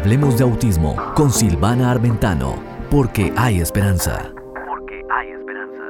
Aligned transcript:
Hablemos 0.00 0.38
de 0.38 0.44
autismo 0.44 0.96
con 1.14 1.30
Silvana 1.30 1.90
Armentano, 1.90 2.58
porque 2.90 3.34
hay 3.36 3.60
esperanza. 3.60 4.32
Porque 4.66 5.02
hay 5.10 5.28
esperanza. 5.28 5.82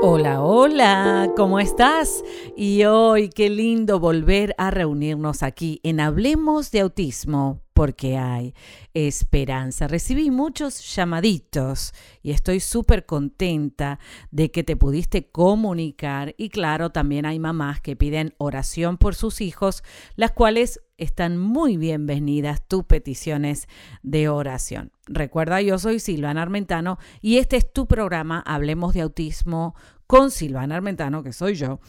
Hola, 0.00 0.40
hola, 0.40 1.30
¿cómo 1.36 1.60
estás? 1.60 2.24
Y 2.56 2.84
hoy 2.84 3.28
qué 3.28 3.50
lindo 3.50 4.00
volver 4.00 4.54
a 4.56 4.70
reunirnos 4.70 5.42
aquí 5.42 5.80
en 5.82 6.00
Hablemos 6.00 6.70
de 6.70 6.80
Autismo, 6.80 7.60
porque 7.74 8.16
hay 8.16 8.54
esperanza. 8.94 9.86
Recibí 9.86 10.30
muchos 10.30 10.96
llamaditos 10.96 11.92
y 12.22 12.30
estoy 12.30 12.60
súper 12.60 13.04
contenta 13.04 13.98
de 14.30 14.50
que 14.50 14.64
te 14.64 14.76
pudiste 14.76 15.30
comunicar 15.30 16.34
y 16.38 16.48
claro, 16.48 16.88
también 16.88 17.26
hay 17.26 17.38
mamás 17.38 17.82
que 17.82 17.96
piden 17.96 18.34
oración 18.38 18.96
por 18.96 19.14
sus 19.14 19.42
hijos, 19.42 19.84
las 20.16 20.32
cuales 20.32 20.80
están 20.98 21.38
muy 21.38 21.76
bienvenidas 21.76 22.66
tus 22.66 22.84
peticiones 22.84 23.68
de 24.02 24.28
oración. 24.28 24.92
Recuerda, 25.06 25.62
yo 25.62 25.78
soy 25.78 26.00
Silvana 26.00 26.42
Armentano 26.42 26.98
y 27.22 27.38
este 27.38 27.56
es 27.56 27.72
tu 27.72 27.86
programa 27.86 28.42
Hablemos 28.44 28.92
de 28.92 29.02
Autismo 29.02 29.74
con 30.06 30.30
Silvana 30.30 30.76
Armentano, 30.76 31.22
que 31.22 31.32
soy 31.32 31.54
yo 31.54 31.80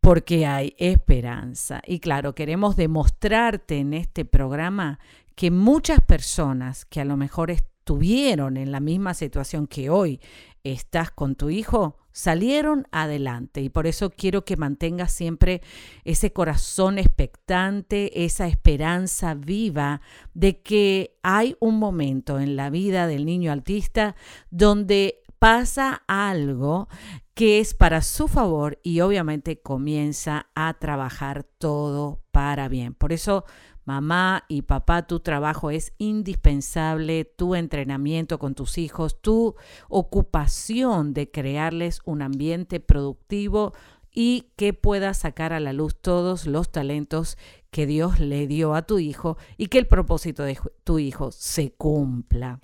porque 0.00 0.46
hay 0.46 0.74
esperanza. 0.78 1.80
Y 1.86 2.00
claro, 2.00 2.34
queremos 2.34 2.74
demostrarte 2.74 3.78
en 3.78 3.94
este 3.94 4.24
programa 4.24 4.98
que 5.36 5.52
muchas 5.52 6.00
personas 6.00 6.84
que 6.84 7.00
a 7.00 7.04
lo 7.04 7.16
mejor 7.16 7.52
estuvieron 7.52 8.56
en 8.56 8.72
la 8.72 8.80
misma 8.80 9.14
situación 9.14 9.68
que 9.68 9.90
hoy 9.90 10.20
estás 10.64 11.12
con 11.12 11.36
tu 11.36 11.50
hijo, 11.50 12.01
salieron 12.12 12.86
adelante. 12.92 13.60
Y 13.60 13.68
por 13.68 13.86
eso 13.86 14.10
quiero 14.10 14.44
que 14.44 14.56
mantengas 14.56 15.12
siempre 15.12 15.62
ese 16.04 16.32
corazón 16.32 16.98
expectante, 16.98 18.24
esa 18.24 18.46
esperanza 18.46 19.34
viva 19.34 20.00
de 20.34 20.62
que 20.62 21.16
hay 21.22 21.56
un 21.60 21.78
momento 21.78 22.38
en 22.38 22.56
la 22.56 22.70
vida 22.70 23.06
del 23.06 23.26
niño 23.26 23.52
autista 23.52 24.14
donde 24.50 25.22
pasa 25.38 26.02
algo 26.06 26.88
que 27.34 27.60
es 27.60 27.74
para 27.74 28.02
su 28.02 28.28
favor 28.28 28.78
y 28.82 29.00
obviamente 29.00 29.60
comienza 29.60 30.46
a 30.54 30.74
trabajar 30.74 31.44
todo 31.44 32.22
para 32.30 32.68
bien. 32.68 32.94
Por 32.94 33.12
eso, 33.12 33.44
mamá 33.84 34.44
y 34.48 34.62
papá, 34.62 35.06
tu 35.06 35.20
trabajo 35.20 35.70
es 35.70 35.92
indispensable, 35.98 37.24
tu 37.24 37.54
entrenamiento 37.54 38.38
con 38.38 38.54
tus 38.54 38.78
hijos, 38.78 39.20
tu 39.20 39.54
ocupación 39.88 41.14
de 41.14 41.30
crearles 41.30 42.00
un 42.04 42.22
ambiente 42.22 42.80
productivo 42.80 43.72
y 44.14 44.52
que 44.56 44.72
pueda 44.74 45.14
sacar 45.14 45.52
a 45.52 45.60
la 45.60 45.72
luz 45.72 45.96
todos 45.96 46.46
los 46.46 46.70
talentos 46.70 47.38
que 47.70 47.86
Dios 47.86 48.20
le 48.20 48.46
dio 48.46 48.74
a 48.74 48.82
tu 48.82 48.98
hijo 48.98 49.38
y 49.56 49.66
que 49.66 49.78
el 49.78 49.86
propósito 49.86 50.42
de 50.42 50.58
tu 50.84 50.98
hijo 50.98 51.32
se 51.32 51.72
cumpla. 51.72 52.60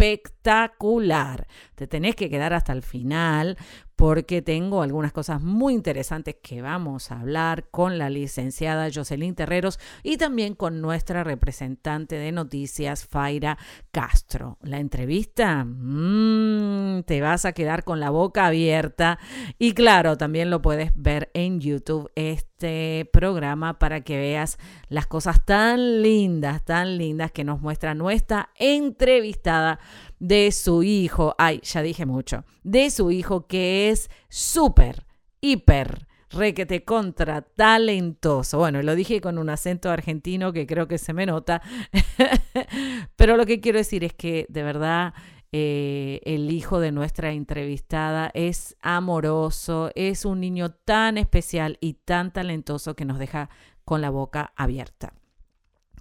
espectacular. 0.00 1.46
Te 1.74 1.86
tenés 1.86 2.16
que 2.16 2.30
quedar 2.30 2.52
hasta 2.52 2.72
el 2.72 2.82
final 2.82 3.56
porque 4.00 4.40
tengo 4.40 4.80
algunas 4.80 5.12
cosas 5.12 5.42
muy 5.42 5.74
interesantes 5.74 6.36
que 6.42 6.62
vamos 6.62 7.12
a 7.12 7.20
hablar 7.20 7.68
con 7.70 7.98
la 7.98 8.08
licenciada 8.08 8.88
Jocelyn 8.90 9.34
Terreros 9.34 9.78
y 10.02 10.16
también 10.16 10.54
con 10.54 10.80
nuestra 10.80 11.22
representante 11.22 12.14
de 12.14 12.32
noticias, 12.32 13.04
Faira 13.04 13.58
Castro. 13.90 14.56
La 14.62 14.78
entrevista, 14.78 15.66
mmm, 15.66 17.02
te 17.02 17.20
vas 17.20 17.44
a 17.44 17.52
quedar 17.52 17.84
con 17.84 18.00
la 18.00 18.08
boca 18.08 18.46
abierta 18.46 19.18
y 19.58 19.74
claro, 19.74 20.16
también 20.16 20.48
lo 20.48 20.62
puedes 20.62 20.92
ver 20.96 21.30
en 21.34 21.60
YouTube 21.60 22.10
este 22.14 23.06
programa 23.12 23.78
para 23.78 24.00
que 24.00 24.16
veas 24.16 24.58
las 24.88 25.06
cosas 25.08 25.44
tan 25.44 26.00
lindas, 26.00 26.64
tan 26.64 26.96
lindas 26.96 27.32
que 27.32 27.44
nos 27.44 27.60
muestra 27.60 27.94
nuestra 27.94 28.48
entrevistada 28.56 29.78
de 30.18 30.52
su 30.52 30.82
hijo, 30.82 31.34
ay, 31.38 31.60
ya 31.62 31.82
dije 31.82 32.06
mucho, 32.06 32.44
de 32.62 32.90
su 32.90 33.10
hijo 33.10 33.46
que 33.46 33.90
es 33.90 34.10
súper, 34.28 35.06
hiper, 35.40 36.06
requete 36.30 36.84
contra 36.84 37.42
talentoso. 37.42 38.58
Bueno, 38.58 38.82
lo 38.82 38.94
dije 38.94 39.20
con 39.20 39.38
un 39.38 39.50
acento 39.50 39.90
argentino 39.90 40.52
que 40.52 40.66
creo 40.66 40.88
que 40.88 40.98
se 40.98 41.12
me 41.12 41.26
nota, 41.26 41.62
pero 43.16 43.36
lo 43.36 43.46
que 43.46 43.60
quiero 43.60 43.78
decir 43.78 44.04
es 44.04 44.14
que 44.14 44.46
de 44.48 44.62
verdad 44.62 45.14
eh, 45.52 46.20
el 46.24 46.50
hijo 46.52 46.78
de 46.78 46.92
nuestra 46.92 47.32
entrevistada 47.32 48.30
es 48.34 48.76
amoroso, 48.80 49.90
es 49.96 50.24
un 50.24 50.40
niño 50.40 50.70
tan 50.70 51.18
especial 51.18 51.76
y 51.80 51.94
tan 51.94 52.32
talentoso 52.32 52.94
que 52.94 53.04
nos 53.04 53.18
deja 53.18 53.50
con 53.84 54.00
la 54.00 54.10
boca 54.10 54.52
abierta. 54.54 55.14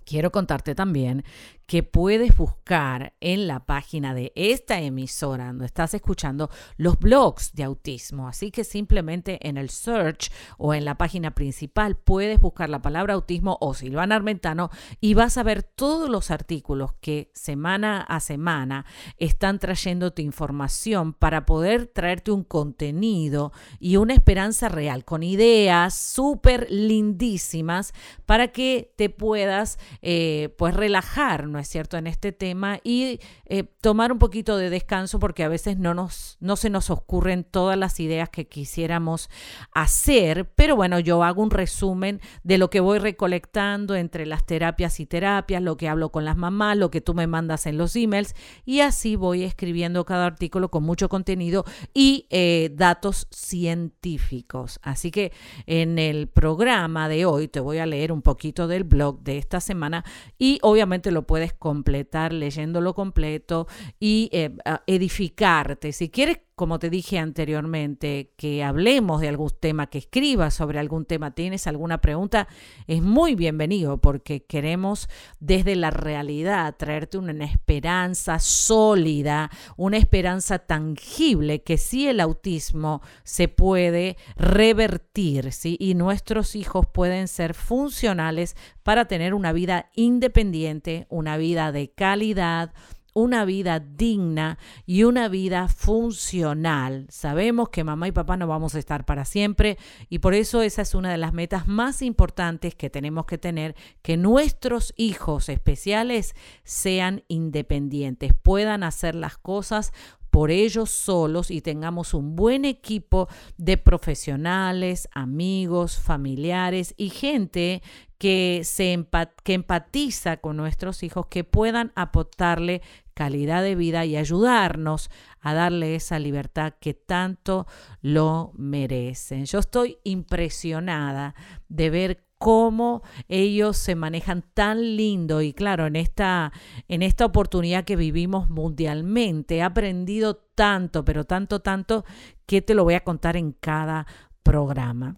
Quiero 0.05 0.31
contarte 0.31 0.75
también 0.75 1.23
que 1.69 1.84
puedes 1.84 2.35
buscar 2.35 3.13
en 3.19 3.46
la 3.46 3.59
página 3.68 4.16
de 4.16 4.34
esta 4.34 4.81
emisora 4.81 5.46
donde 5.46 5.68
estás 5.68 5.94
escuchando 5.94 6.50
los 6.78 6.97
blogs 6.97 7.53
de 7.53 7.63
autismo. 7.63 8.28
Así 8.28 8.50
que 8.50 8.63
simplemente 8.63 9.47
en 9.47 9.56
el 9.56 9.69
search 9.69 10.31
o 10.58 10.74
en 10.74 10.84
la 10.84 10.97
página 10.97 11.35
principal 11.35 11.96
puedes 11.96 12.40
buscar 12.40 12.72
la 12.72 12.81
palabra 12.81 13.13
autismo 13.13 13.56
o 13.62 13.75
Silvana 13.75 14.16
Armentano 14.16 14.72
y 15.00 15.13
vas 15.13 15.38
a 15.38 15.44
ver 15.44 15.62
todos 15.62 16.09
los 16.09 16.31
artículos 16.31 16.94
que 17.02 17.29
semana 17.35 18.02
a 18.02 18.19
semana 18.19 18.88
están 19.18 19.59
trayéndote 19.59 20.24
información 20.24 21.13
para 21.13 21.46
poder 21.46 21.85
traerte 21.85 22.31
un 22.31 22.46
contenido 22.46 23.52
y 23.79 23.97
una 23.97 24.16
esperanza 24.16 24.69
real 24.69 25.06
con 25.06 25.22
ideas 25.22 25.94
súper 25.94 26.66
lindísimas 26.72 27.94
para 28.25 28.47
que 28.47 28.91
te 28.96 29.12
puedas 29.12 29.78
eh, 30.02 30.56
pues 30.58 30.74
relajar, 30.74 31.47
¿no 31.59 31.64
es 31.64 31.68
cierto?, 31.68 31.97
en 31.97 32.08
este 32.08 32.31
tema 32.31 32.80
y 32.86 33.20
eh, 33.44 33.66
tomar 33.81 34.14
un 34.14 34.18
poquito 34.18 34.56
de 34.56 34.70
descanso 34.70 35.20
porque 35.20 35.44
a 35.44 35.50
veces 35.50 35.78
no, 35.78 35.94
nos, 35.94 36.38
no 36.40 36.56
se 36.56 36.70
nos 36.70 36.90
ocurren 36.90 37.44
todas 37.44 37.78
las 37.78 38.00
ideas 38.00 38.30
que 38.30 38.47
quisiéramos 38.47 39.30
hacer, 39.74 40.50
pero 40.56 40.78
bueno, 40.78 41.00
yo 41.00 41.22
hago 41.22 41.44
un 41.44 41.52
resumen 41.52 42.22
de 42.44 42.58
lo 42.58 42.70
que 42.70 42.79
voy 42.79 42.97
recolectando 42.97 43.96
entre 43.96 44.26
las 44.26 44.46
terapias 44.46 45.02
y 45.02 45.06
terapias, 45.06 45.61
lo 45.61 45.76
que 45.76 45.90
hablo 45.90 46.14
con 46.14 46.23
las 46.23 46.38
mamás, 46.38 46.78
lo 46.78 46.91
que 46.91 47.02
tú 47.02 47.14
me 47.14 47.28
mandas 47.28 47.66
en 47.66 47.78
los 47.78 47.94
emails 47.97 48.35
y 48.64 48.79
así 48.79 49.17
voy 49.17 49.44
escribiendo 49.44 50.05
cada 50.05 50.28
artículo 50.28 50.72
con 50.72 50.84
mucho 50.84 51.09
contenido 51.09 51.66
y 51.94 52.26
eh, 52.29 52.72
datos 52.73 53.28
científicos. 53.32 54.79
Así 54.82 55.12
que 55.12 55.34
en 55.66 56.00
el 56.00 56.29
programa 56.29 57.09
de 57.09 57.26
hoy 57.26 57.50
te 57.50 57.59
voy 57.59 57.79
a 57.79 57.85
leer 57.85 58.14
un 58.14 58.22
poquito 58.22 58.70
del 58.70 58.85
blog 58.85 59.23
de 59.23 59.38
esta 59.38 59.59
semana 59.59 60.05
y 60.38 60.59
obviamente 60.62 61.12
lo 61.12 61.23
puedes 61.23 61.48
completar 61.53 62.34
leyéndolo 62.34 62.93
completo 62.93 63.67
y 63.99 64.29
eh, 64.31 64.55
edificarte. 64.87 65.91
Si 65.91 66.09
quieres 66.09 66.40
como 66.59 66.78
te 66.78 66.90
dije 66.90 67.20
anteriormente, 67.20 68.34
que 68.35 68.66
hablemos 68.66 69.22
de 69.22 69.29
algún 69.29 69.52
tema, 69.61 69.88
que 69.88 70.00
escribas 70.00 70.53
sobre 70.53 70.78
algún 70.78 71.06
tema, 71.06 71.32
tienes 71.32 71.67
alguna 71.67 72.00
pregunta, 72.02 72.50
es 72.85 73.02
muy 73.02 73.35
bienvenido 73.35 74.02
porque 74.02 74.44
queremos 74.44 75.08
desde 75.40 75.78
la 75.78 75.90
realidad 75.90 76.76
traerte 76.76 77.17
una 77.17 77.46
esperanza 77.46 78.40
sólida, 78.40 79.50
una 79.78 79.96
esperanza 79.96 80.59
tangible 80.59 81.64
que 81.64 81.78
sí 81.78 82.09
el 82.09 82.20
autismo 82.20 83.02
se 83.23 83.47
puede 83.47 84.17
revertir, 84.35 85.53
¿sí? 85.53 85.78
Y 85.79 85.94
nuestros 85.94 86.58
hijos 86.58 86.85
pueden 86.88 87.29
ser 87.29 87.53
funcionales 87.53 88.58
para 88.84 89.05
tener 89.05 89.34
una 89.34 89.53
vida 89.53 89.91
independiente, 89.96 91.08
una 91.09 91.38
vida 91.38 91.72
de 91.72 91.91
calidad, 91.91 92.73
una 93.14 93.46
vida 93.46 93.79
digna 93.79 94.58
y 94.85 95.03
una 95.03 95.28
vida 95.28 95.67
funcional. 95.67 97.08
Sabemos 97.09 97.70
que 97.70 97.84
mamá 97.84 98.08
y 98.08 98.11
papá 98.11 98.38
no 98.38 98.47
vamos 98.47 98.76
a 98.76 98.79
estar 98.79 99.06
para 99.06 99.26
siempre 99.26 99.78
y 100.09 100.20
por 100.20 100.34
eso 100.34 100.61
esa 100.61 100.82
es 100.82 100.96
una 100.96 101.11
de 101.11 101.17
las 101.17 101.34
metas 101.34 101.67
más 101.67 102.02
importantes 102.02 102.76
que 102.76 102.90
tenemos 102.90 103.26
que 103.26 103.38
tener, 103.38 103.76
que 104.02 104.17
nuestros 104.17 104.94
hijos 104.97 105.50
especiales 105.50 106.35
sean 106.64 107.23
independientes, 107.28 108.34
puedan 108.34 108.84
hacer 108.84 109.16
las 109.16 109.38
cosas 109.38 109.91
por 110.29 110.52
ellos 110.52 110.90
solos 110.90 111.52
y 111.52 111.61
tengamos 111.61 112.14
un 112.14 112.35
buen 112.35 112.66
equipo 112.66 113.28
de 113.58 113.78
profesionales, 113.78 115.09
amigos, 115.11 115.97
familiares 115.99 116.93
y 116.97 117.09
gente 117.09 117.81
que, 118.17 118.61
se 118.64 119.08
que 119.43 119.53
empatiza 119.53 120.37
con 120.37 120.58
nuestros 120.58 121.03
hijos, 121.03 121.28
que 121.28 121.43
puedan 121.43 121.91
aportarle 121.96 122.81
calidad 123.14 123.64
de 123.64 123.76
vida 123.76 124.05
y 124.05 124.16
ayudarnos 124.16 125.09
a 125.41 125.53
darle 125.53 125.96
esa 125.96 126.20
libertad 126.20 126.73
que 126.79 126.93
tanto 126.93 127.66
lo 128.02 128.52
merecen. 128.55 129.46
Yo 129.46 129.59
estoy 129.59 129.97
impresionada 130.03 131.35
de 131.67 131.90
ver 131.90 132.28
cómo 132.40 133.03
ellos 133.28 133.78
se 133.78 133.96
manejan 133.96 134.44
tan 134.53 134.96
lindo 134.96 135.41
y 135.41 135.53
claro, 135.53 135.86
en 135.86 135.97
esta, 135.97 136.52
en 136.88 137.03
esta 137.03 137.26
oportunidad 137.26 137.84
que 137.84 137.97
vivimos 137.97 138.50
mundialmente, 138.50 139.58
he 139.58 139.62
aprendido 139.62 140.38
tanto, 140.56 141.06
pero 141.06 141.26
tanto, 141.26 141.59
tanto, 141.59 142.06
que 142.47 142.62
te 142.62 142.74
lo 142.74 142.86
voy 142.86 142.96
a 142.96 143.03
contar 143.03 143.36
en 143.36 143.52
cada 143.52 144.08
programa. 144.41 145.18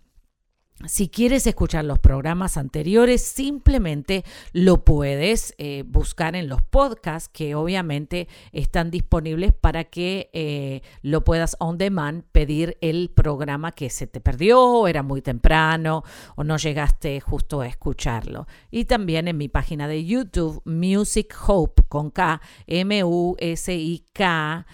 Si 0.88 1.10
quieres 1.10 1.46
escuchar 1.46 1.86
los 1.86 2.00
programas 2.00 2.58
anteriores, 2.58 3.22
simplemente 3.22 4.24
lo 4.52 4.84
puedes 4.84 5.54
eh, 5.58 5.84
buscar 5.86 6.36
en 6.36 6.50
los 6.50 6.62
podcasts 6.62 7.30
que 7.30 7.56
obviamente 7.56 8.28
están 8.52 8.90
disponibles 8.90 9.54
para 9.54 9.84
que 9.86 10.30
eh, 10.34 10.82
lo 11.02 11.24
puedas 11.24 11.56
on 11.60 11.78
demand 11.78 12.24
pedir 12.32 12.78
el 12.82 13.10
programa 13.10 13.72
que 13.72 13.90
se 13.90 14.08
te 14.08 14.20
perdió, 14.22 14.88
era 14.88 15.04
muy 15.04 15.22
temprano 15.22 16.04
o 16.36 16.44
no 16.44 16.58
llegaste 16.58 17.20
justo 17.22 17.62
a 17.62 17.68
escucharlo. 17.68 18.48
Y 18.72 18.86
también 18.86 19.28
en 19.28 19.38
mi 19.38 19.50
página 19.50 19.88
de 19.88 20.04
YouTube, 20.06 20.62
Music 20.66 21.36
Hope 21.48 21.84
con 21.88 22.10
K, 22.12 22.42
M-U-S-I-K, 22.68 24.66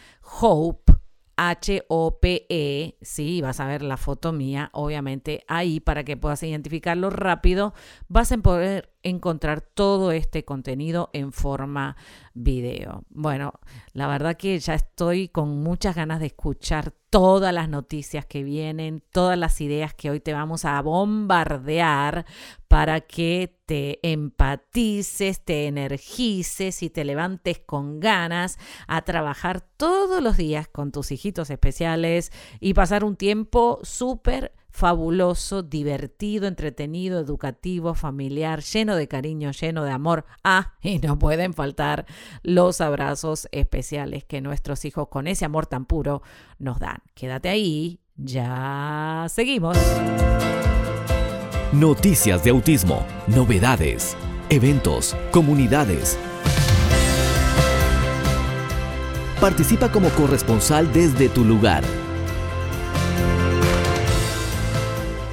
Hope 0.42 0.87
H-O-P-E, 1.38 2.98
sí, 3.01 3.42
vas 3.42 3.60
a 3.60 3.68
ver 3.68 3.84
la 3.84 3.98
foto 3.98 4.34
mía, 4.34 4.69
obviamente, 4.74 5.44
ahí 5.48 5.80
para 5.80 6.04
que 6.04 6.18
puedas 6.18 6.42
identificarlo 6.42 7.12
rápido, 7.12 7.74
vas 8.07 8.31
a 8.31 8.38
poder 8.39 8.97
encontrar 9.07 9.62
todo 9.62 10.12
este 10.12 10.45
contenido 10.45 11.09
en 11.13 11.31
forma 11.31 11.95
video. 12.33 13.04
Bueno, 13.09 13.54
la 13.94 14.07
verdad 14.07 14.38
que 14.38 14.57
ya 14.59 14.75
estoy 14.75 15.30
con 15.30 15.63
muchas 15.63 15.95
ganas 15.95 16.19
de 16.19 16.27
escuchar 16.27 16.94
todas 17.09 17.54
las 17.54 17.69
noticias 17.69 18.25
que 18.25 18.44
vienen, 18.44 19.01
todas 19.12 19.38
las 19.38 19.62
ideas 19.62 19.94
que 19.94 20.09
hoy 20.09 20.19
te 20.19 20.33
vamos 20.33 20.65
a 20.65 20.81
bombardear 20.81 22.25
para 22.68 23.01
que 23.01 23.57
te 23.65 24.00
empatices, 24.04 25.44
te 25.44 25.68
energices 25.68 26.83
y 26.83 26.89
te 26.89 27.06
levantes 27.06 27.60
con 27.60 28.00
ganas 28.00 28.60
a 28.88 29.01
trabajar 29.03 29.62
todos 29.62 30.21
los 30.21 30.38
días 30.38 30.68
con 30.68 30.92
tus 30.92 31.12
hijitos 31.12 31.50
especiales 31.50 32.31
y 32.60 32.74
pasar 32.74 33.03
un 33.03 33.15
tiempo 33.15 33.80
súper 33.83 34.53
fabuloso, 34.77 35.63
divertido, 35.63 36.45
entretenido, 36.45 37.19
educativo, 37.19 37.95
familiar, 37.95 38.62
lleno 38.62 38.95
de 38.95 39.07
cariño, 39.07 39.50
lleno 39.50 39.83
de 39.83 39.89
amor. 39.89 40.25
Ah, 40.44 40.75
y 40.83 41.00
no 41.00 41.18
pueden 41.18 41.56
faltar 41.56 42.06
los 42.44 42.79
abrazos 42.79 43.47
especiales 43.51 44.24
que 44.24 44.39
nuestros 44.39 44.85
hijos 44.85 45.07
con 45.07 45.25
ese 45.25 45.45
amor 45.45 45.65
tan 45.65 45.85
puro 45.85 46.21
nos 46.59 46.77
dan. 46.77 46.97
Quédate 47.15 47.50
ahí, 47.50 48.01
ya 48.18 49.25
seguimos. 49.29 49.75
Noticias 51.74 52.44
de 52.44 52.51
autismo, 52.51 53.03
novedades, 53.25 54.15
eventos, 54.50 55.15
comunidades. 55.31 56.19
Participa 59.41 59.91
como 59.91 60.09
corresponsal 60.09 60.94
desde 60.94 61.29
tu 61.29 61.44
lugar 61.44 61.83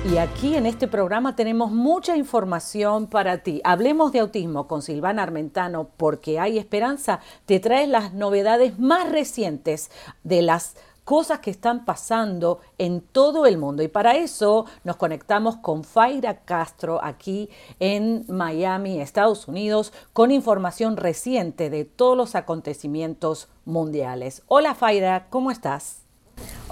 Y 0.05 0.19
aquí 0.19 0.55
en 0.55 0.67
este 0.67 0.87
programa 0.87 1.35
tenemos 1.35 1.73
mucha 1.73 2.15
información 2.15 3.07
para 3.07 3.39
ti. 3.39 3.63
Hablemos 3.65 4.13
de 4.13 4.19
autismo 4.21 4.69
con 4.69 4.83
Silvana 4.83 5.23
Armentano 5.23 5.89
porque 5.97 6.39
hay 6.39 6.59
esperanza. 6.59 7.21
Te 7.47 7.59
trae 7.59 7.87
las 7.87 8.13
novedades 8.13 8.79
más 8.79 9.11
recientes 9.11 9.91
de 10.23 10.43
las 10.43 10.77
cosas 11.05 11.39
que 11.39 11.51
están 11.51 11.87
pasando 11.87 12.61
en 12.77 13.01
todo 13.01 13.47
el 13.47 13.57
mundo. 13.57 13.83
Y 13.83 13.89
para 13.89 14.15
eso 14.15 14.67
nos 14.85 14.97
conectamos 14.97 15.57
con 15.57 15.85
Faira 15.85 16.45
Castro 16.45 17.03
aquí 17.03 17.49
en 17.81 18.27
Miami, 18.29 19.01
Estados 19.01 19.49
Unidos, 19.49 19.95
con 20.13 20.31
información 20.31 20.99
reciente 20.99 21.71
de 21.71 21.87
todos 21.87 22.17
los 22.17 22.35
acontecimientos 22.35 23.49
mundiales. 23.65 24.43
Hola 24.49 24.75
Faira, 24.75 25.29
¿cómo 25.31 25.51
estás? 25.51 26.04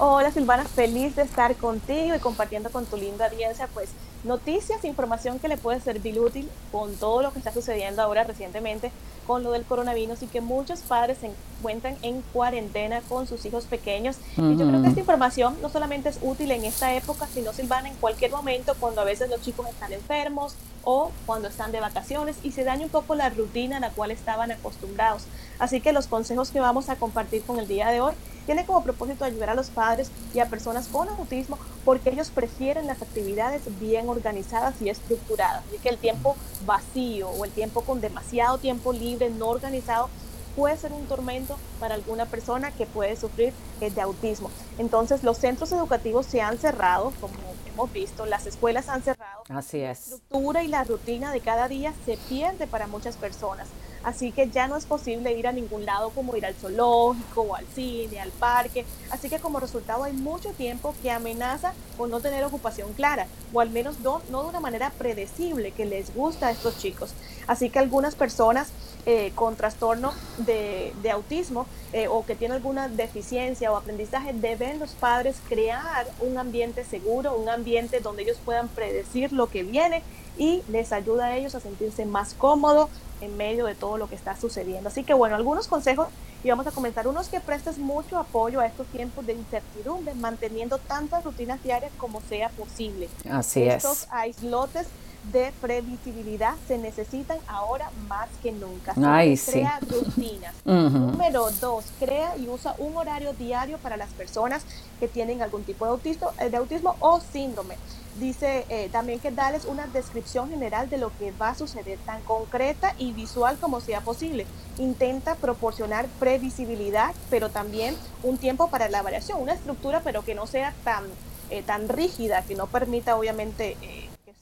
Hola 0.05 0.33
Silvana, 0.33 0.65
feliz 0.65 1.15
de 1.15 1.23
estar 1.23 1.55
contigo 1.55 2.17
y 2.17 2.19
compartiendo 2.19 2.71
con 2.71 2.87
tu 2.87 2.97
linda 2.97 3.27
audiencia 3.27 3.69
pues 3.73 3.91
noticias, 4.25 4.85
información 4.85 5.39
que 5.39 5.47
le 5.47 5.57
puede 5.57 5.81
servir 5.81 6.19
útil 6.19 6.51
con 6.73 6.97
todo 6.97 7.23
lo 7.23 7.33
que 7.33 7.39
está 7.39 7.53
sucediendo 7.53 8.03
ahora 8.03 8.25
recientemente 8.25 8.91
con 9.29 9.45
lo 9.45 9.53
del 9.53 9.65
coronavirus 9.65 10.23
y 10.23 10.27
que 10.27 10.41
muchos 10.41 10.81
padres 10.81 11.19
se 11.19 11.31
encuentran 11.31 11.97
en 12.03 12.21
cuarentena 12.33 13.01
con 13.03 13.29
sus 13.29 13.45
hijos 13.45 13.67
pequeños. 13.67 14.17
Y 14.37 14.57
yo 14.57 14.67
creo 14.67 14.83
que 14.83 14.89
esta 14.89 14.99
información 14.99 15.57
no 15.63 15.69
solamente 15.69 16.09
es 16.09 16.19
útil 16.21 16.51
en 16.51 16.65
esta 16.65 16.93
época, 16.95 17.29
sino 17.33 17.53
Silvana 17.53 17.89
en 17.89 17.95
cualquier 17.95 18.33
momento 18.33 18.75
cuando 18.81 19.03
a 19.03 19.05
veces 19.05 19.31
los 19.31 19.41
chicos 19.43 19.69
están 19.69 19.93
enfermos 19.93 20.57
o 20.83 21.13
cuando 21.27 21.47
están 21.47 21.71
de 21.71 21.79
vacaciones 21.79 22.37
y 22.43 22.51
se 22.51 22.65
daña 22.65 22.85
un 22.85 22.91
poco 22.91 23.15
la 23.15 23.31
rutina 23.31 23.77
a 23.77 23.81
la 23.81 23.91
cual 23.91 24.11
estaban 24.11 24.51
acostumbrados. 24.51 25.27
Así 25.61 25.81
que 25.81 25.93
los 25.93 26.09
consejos 26.09 26.51
que 26.51 26.59
vamos 26.59 26.89
a 26.89 26.97
compartir 26.97 27.43
con 27.45 27.61
el 27.61 27.69
día 27.69 27.91
de 27.91 28.01
hoy 28.01 28.15
tiene 28.43 28.67
como 28.67 28.83
propósito 28.83 29.25
ayudar 29.25 29.51
a 29.51 29.55
los 29.55 29.71
padres 29.71 30.11
y 30.35 30.41
a 30.41 30.47
personas 30.47 30.89
con 30.89 31.09
autismo 31.09 31.59
porque 31.85 32.11
ellos 32.11 32.31
prefieren 32.31 32.87
las 32.87 33.03
actividades 33.03 33.63
bien 33.81 34.09
organizadas 34.09 34.81
y 34.81 34.89
estructuradas. 34.89 35.65
Así 35.69 35.79
que 35.79 35.89
el 35.89 35.99
tiempo 35.99 36.37
vacío 36.67 37.29
o 37.29 37.45
el 37.45 37.51
tiempo 37.51 37.83
con 37.83 38.01
demasiado 38.01 38.59
tiempo 38.59 38.93
libre, 38.93 39.31
no 39.31 39.49
organizado, 39.49 40.09
puede 40.57 40.77
ser 40.77 40.93
un 40.93 41.07
tormento 41.07 41.57
para 41.81 41.95
alguna 41.95 42.27
persona 42.27 42.71
que 42.73 42.87
puede 42.87 43.17
sufrir 43.17 43.53
de 43.81 44.01
autismo. 44.01 44.51
Entonces 44.79 45.23
los 45.23 45.39
centros 45.39 45.73
educativos 45.73 46.27
se 46.27 46.41
han 46.41 46.59
cerrado, 46.59 47.13
como 47.21 47.35
hemos 47.67 47.93
visto, 47.93 48.27
las 48.27 48.47
escuelas 48.47 48.89
han 48.89 49.03
cerrado. 49.03 49.45
Así 49.49 49.81
es. 49.81 50.11
La 50.11 50.17
estructura 50.17 50.63
y 50.63 50.69
la 50.69 50.85
rutina 50.85 51.33
de 51.33 51.41
cada 51.41 51.69
día 51.69 51.95
se 52.05 52.19
pierde 52.29 52.67
para 52.67 52.87
muchas 52.87 53.17
personas 53.17 53.69
así 54.05 54.33
que 54.33 54.49
ya 54.49 54.69
no 54.69 54.77
es 54.77 54.87
posible 54.87 55.33
ir 55.33 55.47
a 55.47 55.53
ningún 55.53 55.85
lado 55.85 56.11
como 56.11 56.37
ir 56.37 56.47
al 56.47 56.55
zoológico 56.55 57.43
o 57.43 57.55
al 57.55 57.67
cine, 57.75 58.21
al 58.21 58.31
parque, 58.31 58.85
así 59.11 59.29
que 59.29 59.39
como 59.39 59.61
resultado 59.61 60.05
hay 60.05 60.13
mucho 60.13 60.51
tiempo 60.51 60.95
que 61.03 61.11
amenaza 61.11 61.73
con 61.97 62.11
no 62.11 62.21
tener 62.21 62.45
ocupación 62.45 62.93
clara, 62.93 63.27
o 63.53 63.61
al 63.61 63.71
menos 63.71 64.01
no, 64.01 64.21
de 64.21 64.35
una 64.35 64.61
manera 64.61 64.91
predecible 64.99 65.73
que 65.73 65.85
les 65.85 66.15
gusta 66.15 66.49
a 66.49 66.51
estos 66.51 66.79
chicos. 66.79 67.15
Así 67.47 67.71
que 67.71 67.79
algunas 67.79 68.15
personas 68.15 68.69
eh, 69.05 69.33
con 69.35 69.57
trastorno 69.57 70.13
de, 70.39 70.93
autismo 71.13 71.67
eh, 71.93 72.09
o 72.09 72.25
que 72.25 72.35
tienen 72.35 72.57
alguna 72.57 72.89
deficiencia 72.89 73.73
o 73.73 73.77
aprendizaje, 73.77 74.33
deben 74.33 74.79
los 74.79 74.93
padres 74.93 75.37
crear 75.49 76.07
un 76.21 76.39
ambiente 76.39 76.85
seguro, 76.85 77.37
un 77.37 77.49
ambiente 77.49 78.01
donde 78.01 78.23
ellos 78.23 78.39
puedan 78.45 78.69
predecir 78.69 79.33
lo 79.33 79.49
que 79.49 79.63
viene 79.63 80.03
y 80.39 80.63
les 80.69 80.93
ayuda 80.93 81.27
a 81.27 81.37
ellos 81.37 81.55
a 81.55 81.61
sentirse 81.61 82.07
más 82.07 82.35
cómodos, 82.35 82.91
en 83.21 83.37
medio 83.37 83.67
de 83.67 83.75
todo 83.75 83.99
lo 83.99 84.09
que 84.09 84.15
está 84.15 84.37
sucediendo. 84.37 84.89
Así 84.89 85.05
que 85.05 85.15
bueno, 85.15 85.37
algunos 85.37 85.69
consejos 85.69 86.09
y 86.45 86.51
vamos 86.51 86.67
a 86.67 86.73
comenzar. 86.73 87.07
Unos 87.07 87.29
que 87.29 87.41
prestes 87.41 87.79
mucho 87.79 88.19
apoyo 88.19 88.61
a 88.61 88.67
estos 88.67 88.87
tiempos 88.89 89.27
de 89.27 89.35
incertidumbre, 89.35 90.15
manteniendo 90.15 90.79
tantas 90.79 91.25
rutinas 91.25 91.63
diarias 91.63 91.93
como 91.97 92.21
sea 92.23 92.49
posible. 92.51 93.09
Así 93.31 93.63
Estos 93.63 94.03
es. 94.03 94.09
aislotes 94.11 94.87
de 95.31 95.53
previsibilidad 95.61 96.55
se 96.67 96.79
necesitan 96.79 97.39
ahora 97.47 97.91
más 98.09 98.29
que 98.43 98.53
nunca. 98.53 98.95
Ay, 99.05 99.39
crea 99.39 99.79
rutinas. 99.81 100.55
Número 100.65 101.51
dos, 101.61 101.85
crea 101.99 102.37
y 102.37 102.49
usa 102.49 102.75
un 102.79 102.97
horario 102.97 103.33
diario 103.35 103.79
para 103.79 103.97
las 103.97 104.11
personas 104.11 104.65
que 104.99 105.09
tienen 105.09 105.43
algún 105.43 105.65
tipo 105.65 105.85
de 105.85 105.93
autismo, 105.93 106.31
eh, 106.41 106.51
de 106.51 106.57
autismo 106.57 106.97
o 107.01 107.21
síndrome. 107.21 107.77
Dice 108.19 108.67
eh, 108.69 108.91
también 108.93 109.21
que 109.21 109.31
darles 109.31 109.65
una 109.65 109.87
descripción 109.87 110.51
general 110.51 110.91
de 110.91 110.99
lo 110.99 111.11
que 111.19 111.33
va 111.33 111.51
a 111.51 111.55
suceder, 111.55 111.99
tan 112.05 112.21
concreta 112.23 112.95
y 112.99 113.13
visual 113.13 113.57
como 113.59 113.81
sea 113.81 114.03
posible. 114.03 114.47
Intenta 114.79 115.35
proporcionar 115.37 116.07
previsibilidad, 116.19 117.15
pero 117.31 117.49
también 117.49 117.97
un 118.23 118.37
tiempo 118.37 118.69
para 118.69 118.89
la 118.89 119.03
variación, 119.03 119.41
una 119.41 119.55
estructura, 119.55 120.03
pero 120.05 120.25
que 120.25 120.35
no 120.35 120.47
sea 120.47 120.75
tan, 120.85 121.05
eh, 121.49 121.63
tan 121.63 121.89
rígida, 121.89 122.43
que 122.43 122.55
no 122.55 122.67
permita 122.67 123.17
obviamente 123.17 123.77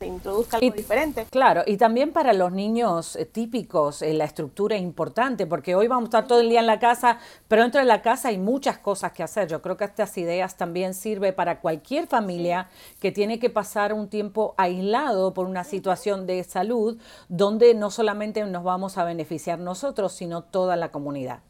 se 0.00 0.06
introduzca 0.06 0.56
algo 0.56 0.74
diferente. 0.74 1.26
Claro, 1.28 1.62
y 1.66 1.76
también 1.76 2.10
para 2.10 2.32
los 2.32 2.52
niños 2.52 3.16
eh, 3.16 3.26
típicos 3.26 4.00
eh, 4.00 4.14
la 4.14 4.24
estructura 4.24 4.74
es 4.76 4.80
importante, 4.80 5.46
porque 5.46 5.74
hoy 5.74 5.88
vamos 5.88 6.04
a 6.04 6.08
estar 6.08 6.26
todo 6.26 6.40
el 6.40 6.48
día 6.48 6.60
en 6.60 6.66
la 6.66 6.78
casa, 6.78 7.18
pero 7.48 7.60
dentro 7.60 7.82
de 7.82 7.86
la 7.86 8.00
casa 8.00 8.28
hay 8.28 8.38
muchas 8.38 8.78
cosas 8.78 9.12
que 9.12 9.22
hacer. 9.22 9.46
Yo 9.48 9.60
creo 9.60 9.76
que 9.76 9.84
estas 9.84 10.16
ideas 10.16 10.56
también 10.56 10.94
sirven 10.94 11.34
para 11.34 11.60
cualquier 11.60 12.06
familia 12.06 12.70
que 12.98 13.12
tiene 13.12 13.38
que 13.38 13.50
pasar 13.50 13.92
un 13.92 14.08
tiempo 14.08 14.54
aislado 14.56 15.34
por 15.34 15.44
una 15.44 15.64
situación 15.64 16.26
de 16.26 16.44
salud, 16.44 16.98
donde 17.28 17.74
no 17.74 17.90
solamente 17.90 18.42
nos 18.46 18.64
vamos 18.64 18.96
a 18.96 19.04
beneficiar 19.04 19.58
nosotros, 19.58 20.14
sino 20.14 20.42
toda 20.44 20.76
la 20.76 20.90
comunidad. 20.92 21.40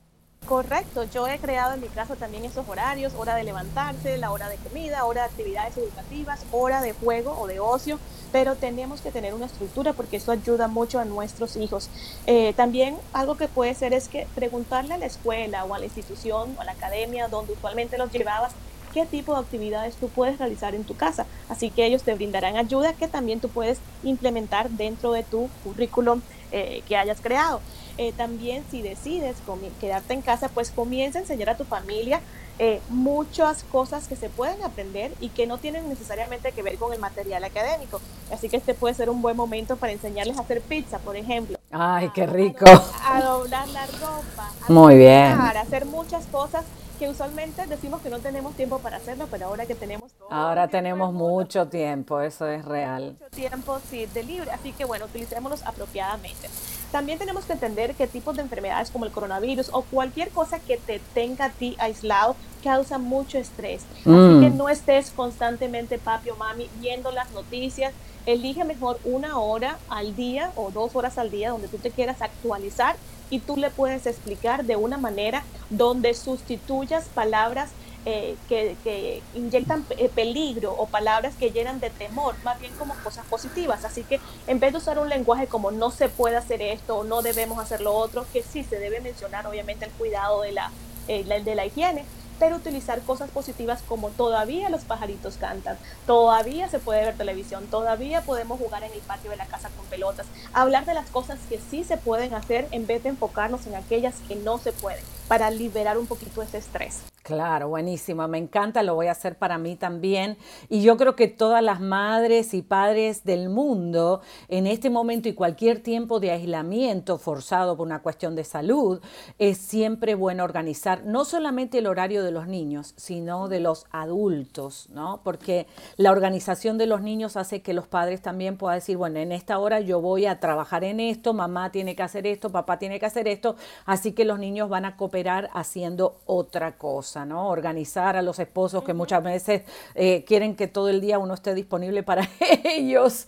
Correcto, 0.47 1.05
yo 1.05 1.29
he 1.29 1.39
creado 1.39 1.75
en 1.75 1.81
mi 1.81 1.87
casa 1.87 2.17
también 2.17 2.45
esos 2.45 2.69
horarios, 2.69 3.13
hora 3.17 3.37
de 3.37 3.45
levantarse, 3.45 4.19
la 4.19 4.33
hora 4.33 4.49
de 4.49 4.57
comida, 4.57 5.05
hora 5.05 5.23
de 5.23 5.29
actividades 5.29 5.77
educativas, 5.77 6.45
hora 6.51 6.81
de 6.83 6.93
juego 6.93 7.39
o 7.39 7.47
de 7.47 7.61
ocio, 7.61 8.01
pero 8.33 8.57
tenemos 8.57 9.01
que 9.01 9.13
tener 9.13 9.33
una 9.33 9.47
estructura 9.47 9.93
porque 9.93 10.17
eso 10.17 10.33
ayuda 10.33 10.67
mucho 10.67 10.99
a 10.99 11.05
nuestros 11.05 11.55
hijos. 11.55 11.89
Eh, 12.27 12.53
también 12.55 12.97
algo 13.13 13.37
que 13.37 13.47
puede 13.47 13.75
ser 13.75 13.93
es 13.93 14.09
que 14.09 14.27
preguntarle 14.35 14.95
a 14.95 14.99
la 14.99 15.07
escuela 15.07 15.65
o 15.65 15.75
a 15.75 15.79
la 15.79 15.85
institución 15.85 16.57
o 16.59 16.61
a 16.61 16.65
la 16.65 16.73
academia 16.73 17.29
donde 17.29 17.53
usualmente 17.53 17.97
los 17.97 18.11
llevabas 18.11 18.53
qué 18.93 19.07
tipo 19.07 19.35
de 19.35 19.41
actividades 19.41 19.97
tú 19.97 20.09
puedes 20.09 20.39
realizar 20.39 20.75
en 20.75 20.85
tu 20.85 20.97
casa. 20.97 21.27
Así 21.49 21.71
que 21.71 21.87
ellos 21.87 22.03
te 22.03 22.15
brindarán 22.15 22.57
ayuda 22.57 22.93
que 22.93 23.09
también 23.09 23.41
tú 23.41 23.49
puedes 23.49 23.79
implementar 24.03 24.71
dentro 24.71 25.13
de 25.13 25.23
tu 25.23 25.49
currículum 25.65 26.21
eh, 26.53 26.83
que 26.89 26.97
hayas 26.97 27.21
creado. 27.21 27.61
Eh, 27.99 28.13
también 28.13 28.65
si 28.71 28.83
decides 28.83 29.37
quedarte 29.81 30.15
en 30.15 30.23
casa, 30.23 30.49
pues 30.49 30.71
comienza 30.71 31.19
a 31.19 31.23
enseñar 31.23 31.51
a 31.51 31.57
tu 31.57 31.65
familia 31.65 32.21
eh, 32.59 32.81
muchas 32.89 33.65
cosas 33.65 34.07
que 34.07 34.17
se 34.17 34.29
pueden 34.29 34.63
aprender 34.63 35.13
y 35.21 35.31
que 35.31 35.47
no 35.47 35.57
tienen 35.57 35.89
necesariamente 35.89 36.53
que 36.53 36.63
ver 36.63 36.77
con 36.77 36.93
el 36.93 36.99
material 36.99 37.43
académico. 37.45 38.01
Así 38.31 38.49
que 38.49 38.59
este 38.59 38.75
puede 38.75 38.95
ser 38.95 39.09
un 39.09 39.23
buen 39.23 39.37
momento 39.37 39.77
para 39.77 39.93
enseñarles 39.93 40.37
a 40.37 40.43
hacer 40.43 40.61
pizza, 40.61 40.99
por 40.99 41.17
ejemplo. 41.17 41.59
Ay, 41.71 42.11
qué 42.15 42.27
rico. 42.27 42.67
A, 43.03 43.23
doblar 43.23 43.67
la 43.69 43.87
ropa. 43.87 44.51
Muy 44.69 44.99
bien. 44.99 45.33
A 45.33 45.51
hacer 45.51 45.87
muchas 45.87 46.27
cosas 46.27 46.65
que 47.01 47.09
usualmente 47.09 47.67
decimos 47.67 48.03
que 48.03 48.11
no 48.11 48.19
tenemos 48.19 48.55
tiempo 48.55 48.79
para 48.79 48.99
hacerlo, 48.99 49.27
pero 49.31 49.47
ahora 49.47 49.65
que 49.65 49.75
tenemos 49.75 50.13
todo 50.13 50.31
Ahora 50.31 50.69
tenemos 50.69 51.15
mucho 51.15 51.67
tiempo, 51.67 52.21
eso 52.21 52.47
es 52.47 52.63
real. 52.63 53.17
Mucho 53.19 53.31
tiempo, 53.31 53.81
sí, 53.89 54.05
de 54.05 54.23
libre, 54.23 54.51
así 54.51 54.73
que 54.73 54.85
bueno, 54.85 55.07
utilicémoslos 55.07 55.63
apropiadamente. 55.65 56.51
También 56.93 57.19
tenemos 57.19 57.47
que 57.47 57.55
entender 57.55 57.95
qué 57.95 58.07
tipos 58.07 58.37
de 58.37 58.43
enfermedades 58.43 58.91
como 58.91 59.07
el 59.07 59.13
coronavirus 59.13 59.71
o 59.73 59.81
cualquier 59.81 60.29
cosa 60.29 60.59
que 60.59 60.77
te 60.77 61.01
tenga 61.15 61.47
a 61.47 61.49
ti 61.49 61.75
aislado 61.79 62.37
causa 62.63 62.99
mucho 62.99 63.39
estrés. 63.39 63.83
Así 64.01 64.05
que 64.05 64.51
mm. 64.51 64.57
no 64.59 64.69
estés 64.69 65.11
constantemente, 65.11 65.97
papi 65.97 66.29
o 66.29 66.37
mami, 66.37 66.69
viendo 66.81 67.11
las 67.13 67.31
noticias. 67.31 67.95
Elige 68.27 68.65
mejor 68.65 69.01
una 69.05 69.39
hora 69.39 69.79
al 69.89 70.15
día 70.15 70.53
o 70.55 70.71
dos 70.71 70.95
horas 70.95 71.17
al 71.17 71.31
día 71.31 71.49
donde 71.49 71.69
tú 71.69 71.79
te 71.79 71.91
quieras 71.91 72.21
actualizar 72.21 72.97
y 73.31 73.39
tú 73.39 73.57
le 73.57 73.71
puedes 73.71 74.07
explicar 74.07 74.65
de 74.65 74.77
una 74.77 74.99
manera 74.99 75.45
donde 75.71 76.15
sustituyas 76.15 77.05
palabras 77.09 77.71
eh, 78.07 78.37
que, 78.49 79.23
inyectan 79.35 79.85
eh, 79.91 80.09
peligro 80.09 80.73
o 80.73 80.87
palabras 80.87 81.35
que 81.39 81.51
llenan 81.51 81.81
de 81.81 81.91
temor, 81.91 82.35
más 82.45 82.59
bien 82.59 82.73
como 82.79 82.95
cosas 83.05 83.27
positivas. 83.27 83.85
Así 83.85 84.05
que 84.05 84.21
en 84.47 84.59
vez 84.59 84.73
de 84.73 84.79
usar 84.79 84.99
un 84.99 85.11
lenguaje 85.11 85.47
como 85.47 85.71
no 85.71 85.91
se 85.91 86.09
puede 86.09 86.37
hacer 86.37 86.63
esto 86.63 86.99
o 86.99 87.05
no 87.05 87.21
debemos 87.21 87.59
hacer 87.59 87.83
lo 87.83 87.93
otro, 87.93 88.25
que 88.33 88.43
sí 88.43 88.65
se 88.65 88.79
debe 88.79 89.03
mencionar 89.03 89.47
obviamente 89.47 89.85
el 89.85 89.91
cuidado 89.93 90.41
de 90.41 90.53
la, 90.53 90.71
eh, 91.09 91.25
de 91.25 91.55
la 91.55 91.67
higiene, 91.67 92.07
utilizar 92.49 93.01
cosas 93.03 93.31
positivas 93.31 93.83
como 93.87 94.09
todavía 94.09 94.71
los 94.71 94.83
pajaritos 94.85 95.37
cantan, 95.37 95.77
todavía 96.07 96.69
se 96.69 96.79
puede 96.79 97.05
ver 97.05 97.17
televisión, 97.17 97.67
todavía 97.67 98.23
podemos 98.23 98.59
jugar 98.59 98.83
en 98.83 98.93
el 98.93 99.01
patio 99.01 99.31
de 99.31 99.37
la 99.37 99.47
casa 99.47 99.69
con 99.77 99.87
pelotas, 99.87 100.27
hablar 100.53 100.87
de 100.87 100.95
las 100.95 101.09
cosas 101.11 101.39
que 101.49 101.61
sí 101.71 101.85
se 101.85 101.97
pueden 101.97 102.35
hacer 102.35 102.67
en 102.71 102.87
vez 102.87 103.03
de 103.03 103.11
enfocarnos 103.11 103.67
en 103.67 103.75
aquellas 103.75 104.15
que 104.27 104.37
no 104.37 104.59
se 104.59 104.73
pueden, 104.73 105.05
para 105.29 105.51
liberar 105.51 105.99
un 105.99 106.07
poquito 106.07 106.43
ese 106.43 106.59
estrés. 106.59 107.10
Claro, 107.23 107.69
buenísimo, 107.69 108.27
me 108.29 108.39
encanta, 108.39 108.83
lo 108.83 108.95
voy 108.95 109.07
a 109.09 109.13
hacer 109.13 109.37
para 109.37 109.59
mí 109.59 109.77
también. 109.77 110.39
Y 110.71 110.81
yo 110.83 110.97
creo 110.97 111.17
que 111.17 111.29
todas 111.29 111.63
las 111.63 111.79
madres 111.79 112.55
y 112.55 112.63
padres 112.63 113.25
del 113.25 113.51
mundo, 113.51 114.23
en 114.49 114.67
este 114.67 114.89
momento 114.89 115.29
y 115.29 115.35
cualquier 115.35 115.83
tiempo 115.83 116.19
de 116.19 116.31
aislamiento 116.31 117.19
forzado 117.19 117.77
por 117.77 117.87
una 117.87 118.01
cuestión 118.01 118.35
de 118.37 118.45
salud, 118.45 119.01
es 119.39 119.59
siempre 119.59 120.15
bueno 120.15 120.45
organizar 120.45 121.05
no 121.05 121.27
solamente 121.27 121.79
el 121.79 121.87
horario 121.89 122.25
de 122.25 122.31
los 122.31 122.49
niños, 122.49 122.95
sino 122.97 123.49
de 123.49 123.61
los 123.61 123.87
adultos, 123.93 124.89
¿no? 124.91 125.21
Porque 125.23 125.67
la 125.99 126.13
organización 126.13 126.79
de 126.79 126.87
los 126.87 127.03
niños 127.03 127.37
hace 127.37 127.61
que 127.61 127.75
los 127.75 127.87
padres 127.87 128.23
también 128.23 128.57
puedan 128.57 128.79
decir, 128.79 128.97
bueno, 128.97 129.19
en 129.19 129.31
esta 129.33 129.59
hora 129.59 129.81
yo 129.81 130.01
voy 130.01 130.25
a 130.25 130.41
trabajar 130.41 130.85
en 130.85 131.01
esto, 131.01 131.35
mamá 131.35 131.71
tiene 131.71 131.95
que 131.95 132.03
hacer 132.03 132.27
esto, 132.27 132.51
papá 132.51 132.79
tiene 132.79 132.99
que 132.99 133.07
hacer 133.07 133.29
esto, 133.29 133.57
así 133.85 134.13
que 134.13 134.25
los 134.25 134.39
niños 134.39 134.71
van 134.71 134.87
a 134.87 134.97
cooperar 134.97 135.51
haciendo 135.53 136.19
otra 136.25 136.79
cosa. 136.79 137.10
¿No? 137.17 137.49
Organizar 137.49 138.17
a 138.17 138.23
los 138.23 138.39
esposos 138.39 138.85
que 138.85 138.95
muchas 138.95 139.23
veces 139.23 139.63
eh, 139.95 140.25
quieren 140.25 140.57
que 140.57 140.69
todo 140.69 140.89
el 140.89 141.01
día 141.01 141.19
uno 141.19 141.35
esté 141.35 141.55
disponible 141.55 142.03
para 142.03 142.29
ellos. 142.65 143.27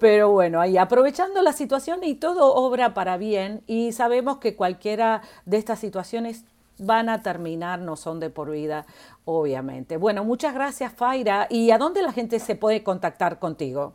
Pero 0.00 0.30
bueno, 0.30 0.60
ahí 0.60 0.76
aprovechando 0.76 1.42
la 1.42 1.52
situación 1.52 2.00
y 2.02 2.14
todo 2.14 2.54
obra 2.54 2.94
para 2.94 3.16
bien 3.16 3.62
y 3.66 3.92
sabemos 3.92 4.38
que 4.38 4.56
cualquiera 4.56 5.22
de 5.46 5.58
estas 5.58 5.78
situaciones 5.78 6.44
van 6.78 7.08
a 7.08 7.22
terminar, 7.22 7.78
no 7.78 7.96
son 7.96 8.18
de 8.18 8.30
por 8.30 8.50
vida, 8.50 8.86
obviamente. 9.24 9.96
Bueno, 9.96 10.24
muchas 10.24 10.54
gracias, 10.54 10.92
Faira. 10.92 11.46
¿Y 11.48 11.70
a 11.70 11.78
dónde 11.78 12.02
la 12.02 12.12
gente 12.12 12.40
se 12.40 12.56
puede 12.56 12.82
contactar 12.82 13.38
contigo? 13.38 13.94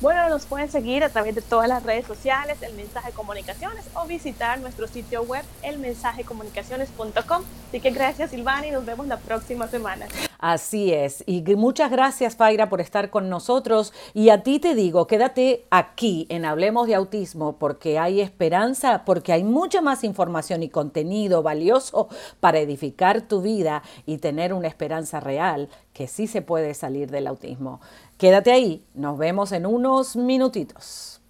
Bueno, 0.00 0.28
nos 0.28 0.46
pueden 0.46 0.70
seguir 0.70 1.02
a 1.02 1.08
través 1.08 1.34
de 1.34 1.42
todas 1.42 1.68
las 1.68 1.82
redes 1.82 2.06
sociales, 2.06 2.62
el 2.62 2.72
mensaje 2.74 3.10
comunicaciones 3.10 3.84
o 3.94 4.06
visitar 4.06 4.60
nuestro 4.60 4.86
sitio 4.86 5.24
web, 5.24 5.44
elmensajecomunicaciones.com. 5.62 7.42
Así 7.68 7.80
que 7.80 7.90
gracias 7.90 8.30
Silvana 8.30 8.68
y 8.68 8.70
nos 8.70 8.86
vemos 8.86 9.08
la 9.08 9.16
próxima 9.16 9.66
semana. 9.66 10.06
Así 10.38 10.92
es. 10.92 11.24
Y 11.26 11.42
muchas 11.56 11.90
gracias 11.90 12.36
Faira 12.36 12.68
por 12.68 12.80
estar 12.80 13.10
con 13.10 13.28
nosotros. 13.28 13.92
Y 14.14 14.28
a 14.30 14.44
ti 14.44 14.60
te 14.60 14.76
digo, 14.76 15.08
quédate 15.08 15.66
aquí 15.70 16.28
en 16.28 16.44
Hablemos 16.44 16.86
de 16.86 16.94
Autismo 16.94 17.58
porque 17.58 17.98
hay 17.98 18.20
esperanza, 18.20 19.02
porque 19.04 19.32
hay 19.32 19.42
mucha 19.42 19.80
más 19.80 20.04
información 20.04 20.62
y 20.62 20.68
contenido 20.68 21.42
valioso 21.42 22.08
para 22.38 22.60
edificar 22.60 23.22
tu 23.22 23.42
vida 23.42 23.82
y 24.06 24.18
tener 24.18 24.52
una 24.52 24.68
esperanza 24.68 25.18
real 25.18 25.68
que 25.92 26.06
sí 26.06 26.28
se 26.28 26.40
puede 26.40 26.74
salir 26.74 27.10
del 27.10 27.26
autismo. 27.26 27.80
Quédate 28.18 28.50
ahí, 28.50 28.84
nos 28.94 29.16
vemos 29.16 29.52
en 29.52 29.64
unos 29.64 30.16
minutitos. 30.16 31.22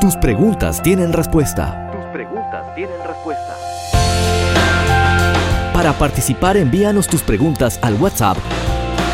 Tus 0.00 0.16
preguntas 0.16 0.80
tienen 0.80 1.12
respuesta. 1.12 1.90
Tus 1.92 2.04
preguntas 2.12 2.72
tienen 2.76 2.96
respuesta. 3.04 3.56
Para 5.74 5.92
participar, 5.92 6.56
envíanos 6.56 7.08
tus 7.08 7.22
preguntas 7.22 7.80
al 7.82 8.00
WhatsApp 8.00 8.38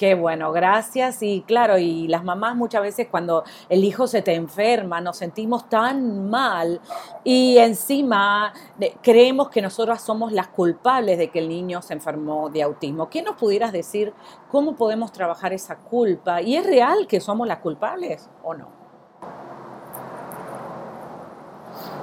Qué 0.00 0.14
bueno, 0.14 0.50
gracias. 0.50 1.22
Y 1.22 1.42
claro, 1.42 1.76
y 1.76 2.08
las 2.08 2.24
mamás 2.24 2.56
muchas 2.56 2.80
veces 2.80 3.08
cuando 3.10 3.44
el 3.68 3.84
hijo 3.84 4.06
se 4.06 4.22
te 4.22 4.34
enferma, 4.34 4.98
nos 5.02 5.18
sentimos 5.18 5.68
tan 5.68 6.30
mal 6.30 6.80
y 7.22 7.58
encima 7.58 8.54
creemos 9.02 9.50
que 9.50 9.60
nosotros 9.60 10.00
somos 10.00 10.32
las 10.32 10.48
culpables 10.48 11.18
de 11.18 11.28
que 11.28 11.40
el 11.40 11.50
niño 11.50 11.82
se 11.82 11.92
enfermó 11.92 12.48
de 12.48 12.62
autismo. 12.62 13.10
¿Qué 13.10 13.20
nos 13.20 13.36
pudieras 13.36 13.72
decir? 13.72 14.14
¿Cómo 14.50 14.74
podemos 14.74 15.12
trabajar 15.12 15.52
esa 15.52 15.76
culpa? 15.76 16.40
¿Y 16.40 16.56
es 16.56 16.64
real 16.64 17.06
que 17.06 17.20
somos 17.20 17.46
las 17.46 17.58
culpables 17.58 18.30
o 18.42 18.54
no? 18.54 18.68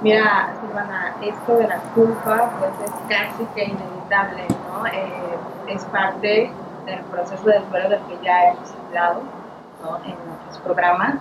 Mira, 0.02 0.54
Silvana, 0.60 1.16
esto 1.20 1.56
de 1.56 1.66
la 1.66 1.80
culpa 1.96 2.52
pues 2.60 2.70
es 2.84 2.94
casi 3.08 3.44
que 3.56 3.64
inevitable, 3.64 4.46
¿no? 4.68 4.86
Eh, 4.86 5.36
es 5.66 5.84
parte 5.86 6.52
del 6.88 7.00
proceso 7.04 7.44
de 7.44 7.60
duelo 7.70 7.88
del 7.90 8.00
que 8.02 8.18
ya 8.24 8.50
hemos 8.50 8.72
hablado 8.86 9.20
en 10.04 10.14
nuestros 10.28 10.58
programas, 10.64 11.16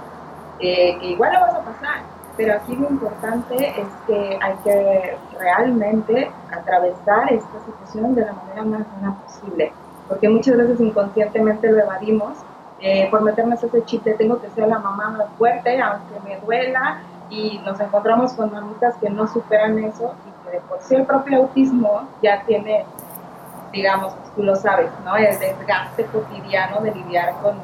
eh, 0.60 0.98
que 1.00 1.08
igual 1.08 1.34
lo 1.34 1.42
vas 1.42 1.54
a 1.54 1.62
pasar, 1.62 2.02
pero 2.36 2.54
aquí 2.54 2.76
lo 2.76 2.90
importante 2.90 3.56
es 3.56 3.88
que 4.08 4.40
hay 4.42 4.56
que 4.64 5.18
realmente 5.40 6.32
atravesar 6.52 7.32
esta 7.32 7.60
situación 7.66 8.16
de 8.16 8.26
la 8.26 8.34
manera 8.34 8.64
más 8.64 8.82
buena 8.94 9.16
posible, 9.24 9.72
porque 10.08 10.30
muchas 10.30 10.58
veces 10.58 10.80
inconscientemente 10.80 11.72
lo 11.72 11.80
evadimos 11.80 12.38
eh, 12.80 13.08
por 13.10 13.22
meternos 13.22 13.64
ese 13.64 13.84
chiste, 13.86 14.14
tengo 14.14 14.40
que 14.40 14.50
ser 14.52 14.68
la 14.68 14.80
mamá 14.80 15.10
más 15.10 15.28
fuerte, 15.38 15.82
aunque 15.82 16.20
me 16.24 16.40
duela, 16.40 17.02
y 17.30 17.60
nos 17.66 17.80
encontramos 17.80 18.34
con 18.34 18.52
mamitas 18.52 18.96
que 19.02 19.10
no 19.10 19.28
superan 19.28 19.78
eso 19.80 20.14
y 20.26 20.46
que 20.46 20.58
de 20.58 20.62
por 20.62 20.80
sí 20.82 20.96
el 20.96 21.06
propio 21.06 21.40
autismo 21.40 22.08
ya 22.22 22.44
tiene 22.46 22.86
digamos, 23.72 24.14
tú 24.36 24.44
lo 24.44 24.56
sabes, 24.56 24.90
¿no? 25.04 25.16
El 25.16 25.38
desgaste 25.40 26.06
cotidiano 26.06 26.82
de 26.82 26.94
lidiar 26.94 27.34
con 27.42 27.60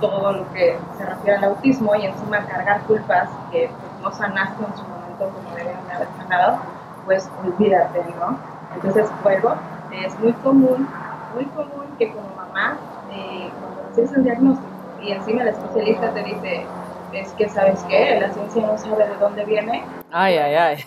todo 0.00 0.32
lo 0.32 0.52
que 0.52 0.78
se 0.96 1.06
refiere 1.06 1.38
al 1.38 1.44
autismo 1.44 1.94
y 1.94 2.06
encima 2.06 2.44
cargar 2.46 2.80
culpas 2.82 3.28
que 3.50 3.68
pues, 3.68 4.02
no 4.02 4.12
sanaste 4.12 4.64
en 4.64 4.76
su 4.76 4.82
momento 4.84 5.30
como 5.30 5.54
deben 5.56 5.76
haber 5.94 6.08
sanado, 6.16 6.58
pues 7.04 7.28
olvídate, 7.44 8.04
¿no? 8.18 8.38
Entonces, 8.74 9.08
luego 9.22 9.54
es 9.92 10.18
muy 10.20 10.32
común, 10.34 10.88
muy 11.34 11.44
común 11.46 11.86
que 11.98 12.12
como 12.12 12.28
mamá, 12.36 12.78
eh, 13.12 13.50
cuando 13.60 13.82
recibes 13.88 14.12
el 14.12 14.24
diagnóstico 14.24 14.70
y 15.02 15.12
encima 15.12 15.42
el 15.42 15.48
especialista 15.48 16.10
te 16.10 16.22
dice, 16.22 16.66
es 17.12 17.32
que, 17.32 17.48
¿sabes 17.48 17.82
qué? 17.88 18.18
La 18.20 18.32
ciencia 18.32 18.66
no 18.66 18.78
sabe 18.78 19.08
de 19.08 19.16
dónde 19.16 19.44
viene. 19.44 19.84
Ay, 20.12 20.38
ay, 20.38 20.54
ay. 20.54 20.84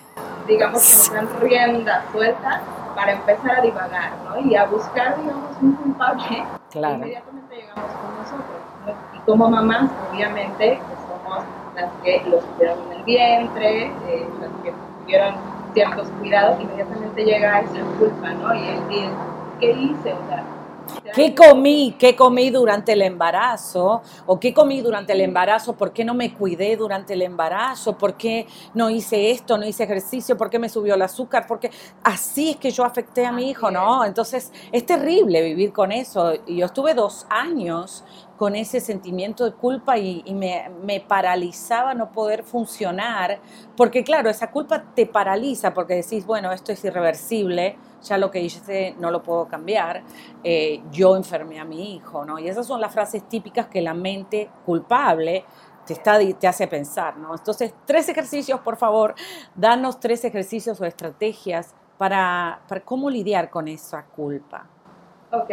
Digamos 0.47 0.81
que 0.81 0.97
nos 0.97 1.13
dan 1.13 1.41
rienda 1.41 2.03
suelta 2.11 2.61
para 2.95 3.13
empezar 3.13 3.59
a 3.59 3.61
divagar, 3.61 4.11
¿no? 4.25 4.39
Y 4.39 4.55
a 4.55 4.65
buscar, 4.65 5.17
digamos, 5.19 5.49
un 5.61 5.73
culpable. 5.73 6.43
Claro. 6.71 6.95
Inmediatamente 6.95 7.55
llegamos 7.55 7.91
con 7.91 8.17
nosotros. 8.17 8.97
Y 9.13 9.19
como 9.19 9.49
mamás, 9.49 9.89
obviamente, 10.11 10.79
pues 10.87 10.99
somos 11.07 11.43
las 11.75 11.89
que 12.03 12.23
los 12.29 12.43
tuvieron 12.43 12.79
en 12.85 12.91
el 12.97 13.03
vientre, 13.03 13.85
eh, 14.07 14.27
las 14.39 14.51
que 14.63 14.73
tuvieron 15.01 15.35
ciertos 15.73 16.07
cuidados, 16.19 16.61
inmediatamente 16.61 17.23
llega 17.23 17.61
esa 17.61 17.81
culpa, 17.97 18.29
¿no? 18.33 18.53
Y 18.53 18.67
el, 18.67 19.11
¿qué 19.59 19.71
hice? 19.71 20.13
O 20.13 20.27
sea, 20.27 20.43
¿Qué 21.13 21.35
comí? 21.35 21.95
¿Qué 21.99 22.15
comí 22.15 22.49
durante 22.49 22.93
el 22.93 23.03
embarazo? 23.03 24.01
¿O 24.25 24.39
qué 24.39 24.51
comí 24.51 24.81
durante 24.81 25.13
el 25.13 25.21
embarazo? 25.21 25.73
¿Por 25.73 25.93
qué 25.93 26.03
no 26.03 26.15
me 26.15 26.33
cuidé 26.33 26.75
durante 26.75 27.13
el 27.13 27.21
embarazo? 27.21 27.95
¿Por 27.95 28.15
qué 28.15 28.47
no 28.73 28.89
hice 28.89 29.29
esto? 29.29 29.55
¿No 29.59 29.63
hice 29.63 29.83
ejercicio? 29.83 30.35
¿Por 30.35 30.49
qué 30.49 30.57
me 30.57 30.69
subió 30.69 30.95
el 30.95 31.01
azúcar? 31.03 31.45
Porque 31.47 31.69
así 32.03 32.49
es 32.49 32.57
que 32.57 32.71
yo 32.71 32.83
afecté 32.83 33.27
a 33.27 33.31
mi 33.31 33.47
hijo, 33.47 33.69
¿no? 33.69 34.03
Entonces 34.03 34.51
es 34.71 34.85
terrible 34.87 35.43
vivir 35.43 35.71
con 35.71 35.91
eso. 35.91 36.33
Y 36.47 36.57
yo 36.57 36.65
estuve 36.65 36.95
dos 36.95 37.27
años 37.29 38.03
con 38.37 38.55
ese 38.55 38.81
sentimiento 38.81 39.45
de 39.45 39.53
culpa 39.53 39.97
y, 39.97 40.23
me, 40.33 40.69
me, 40.83 40.99
paralizaba 40.99 41.93
no 41.93 42.11
poder 42.11 42.43
funcionar, 42.43 43.39
porque 43.77 44.03
claro, 44.03 44.29
esa 44.29 44.51
culpa 44.51 44.83
te 44.95 45.05
paraliza 45.05 45.73
porque 45.73 45.95
decís, 45.95 46.25
bueno, 46.25 46.51
esto 46.51 46.71
es 46.71 46.83
irreversible, 46.83 47.77
ya 48.03 48.17
lo 48.17 48.31
que 48.31 48.41
hice 48.41 48.95
no 48.99 49.11
lo 49.11 49.23
puedo 49.23 49.47
cambiar, 49.47 50.03
eh, 50.43 50.81
yo 50.91 51.02
enfermé 51.15 51.59
a 51.59 51.65
mi 51.65 51.95
hijo, 51.95 52.25
¿no? 52.25 52.39
Y 52.39 52.47
esas 52.47 52.65
son 52.65 52.79
las 52.81 52.93
frases 52.93 53.27
típicas 53.27 53.67
que 53.67 53.81
la 53.81 53.93
mente 53.93 54.49
culpable 54.65 55.45
te, 55.85 55.93
está, 55.93 56.17
te 56.39 56.47
hace 56.47 56.67
pensar, 56.67 57.17
¿no? 57.17 57.33
Entonces, 57.33 57.73
tres 57.85 58.07
ejercicios, 58.09 58.59
por 58.61 58.77
favor, 58.77 59.15
danos 59.55 59.99
tres 59.99 60.23
ejercicios 60.23 60.79
o 60.79 60.85
estrategias 60.85 61.73
para, 61.97 62.59
para 62.67 62.81
cómo 62.81 63.09
lidiar 63.09 63.49
con 63.49 63.67
esa 63.67 64.03
culpa. 64.03 64.65
Ok, 65.31 65.49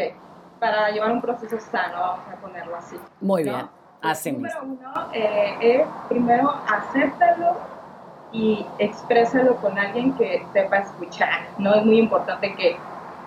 para 0.58 0.90
llevar 0.90 1.12
un 1.12 1.20
proceso 1.20 1.58
sano, 1.58 1.98
vamos 1.98 2.28
a 2.32 2.36
ponerlo 2.36 2.76
así. 2.76 2.96
Muy 3.20 3.44
bien, 3.44 3.68
así 4.02 4.32
Número 4.32 4.62
uno 4.62 4.92
eh, 5.12 5.56
es 5.60 5.86
primero 6.08 6.54
acéptalo 6.66 7.56
y 8.32 8.64
exprésalo 8.78 9.56
con 9.56 9.78
alguien 9.78 10.14
que 10.14 10.46
sepa 10.52 10.78
escuchar, 10.78 11.48
¿no? 11.58 11.74
Es 11.74 11.84
muy 11.84 11.98
importante 11.98 12.54
que, 12.54 12.76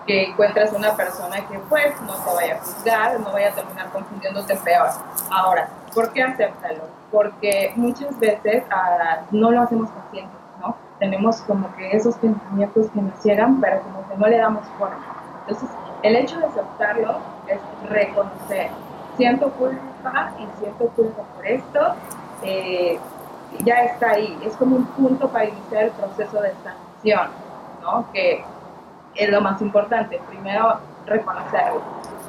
que 0.06 0.30
encuentres 0.30 0.72
una 0.72 0.94
persona 0.94 1.36
que 1.48 1.58
pues 1.68 2.00
no 2.02 2.14
te 2.14 2.34
vaya 2.34 2.54
a 2.56 2.58
juzgar, 2.58 3.20
no 3.20 3.32
vaya 3.32 3.48
a 3.48 3.52
terminar 3.52 3.90
confundiéndote 3.90 4.56
peor. 4.56 4.88
Ahora, 5.30 5.68
¿por 5.94 6.12
qué 6.12 6.22
acéptalo? 6.22 6.84
Porque 7.10 7.72
muchas 7.76 8.18
veces 8.18 8.64
ah, 8.70 9.22
no 9.30 9.50
lo 9.50 9.62
hacemos 9.62 9.90
conscientes, 9.90 10.38
¿no? 10.60 10.76
Tenemos 10.98 11.40
como 11.42 11.74
que 11.76 11.96
esos 11.96 12.16
pensamientos 12.16 12.88
que 12.90 13.00
nos 13.00 13.18
ciegan, 13.20 13.60
pero 13.60 13.80
como 13.82 14.08
que 14.08 14.16
no 14.16 14.26
le 14.26 14.38
damos 14.38 14.64
forma. 14.78 15.04
Entonces, 15.46 15.70
el 16.02 16.16
hecho 16.16 16.38
de 16.38 16.46
aceptarlo 16.46 17.18
es 17.46 17.60
reconocer, 17.88 18.70
siento 19.16 19.50
culpa 19.52 20.32
y 20.38 20.46
siento 20.58 20.88
culpa 20.88 21.22
por 21.34 21.46
esto, 21.46 21.94
eh, 22.42 22.98
ya 23.60 23.84
está 23.84 24.10
ahí, 24.10 24.38
es 24.44 24.54
como 24.56 24.76
un 24.76 24.86
punto 24.86 25.28
para 25.28 25.46
iniciar 25.46 25.84
el 25.84 25.90
proceso 25.92 26.40
de 26.40 26.52
sanación, 26.62 27.30
¿no? 27.80 28.06
Que 28.12 28.44
es 29.14 29.30
lo 29.30 29.40
más 29.40 29.60
importante, 29.62 30.20
primero 30.28 30.78
reconocerlo 31.06 31.82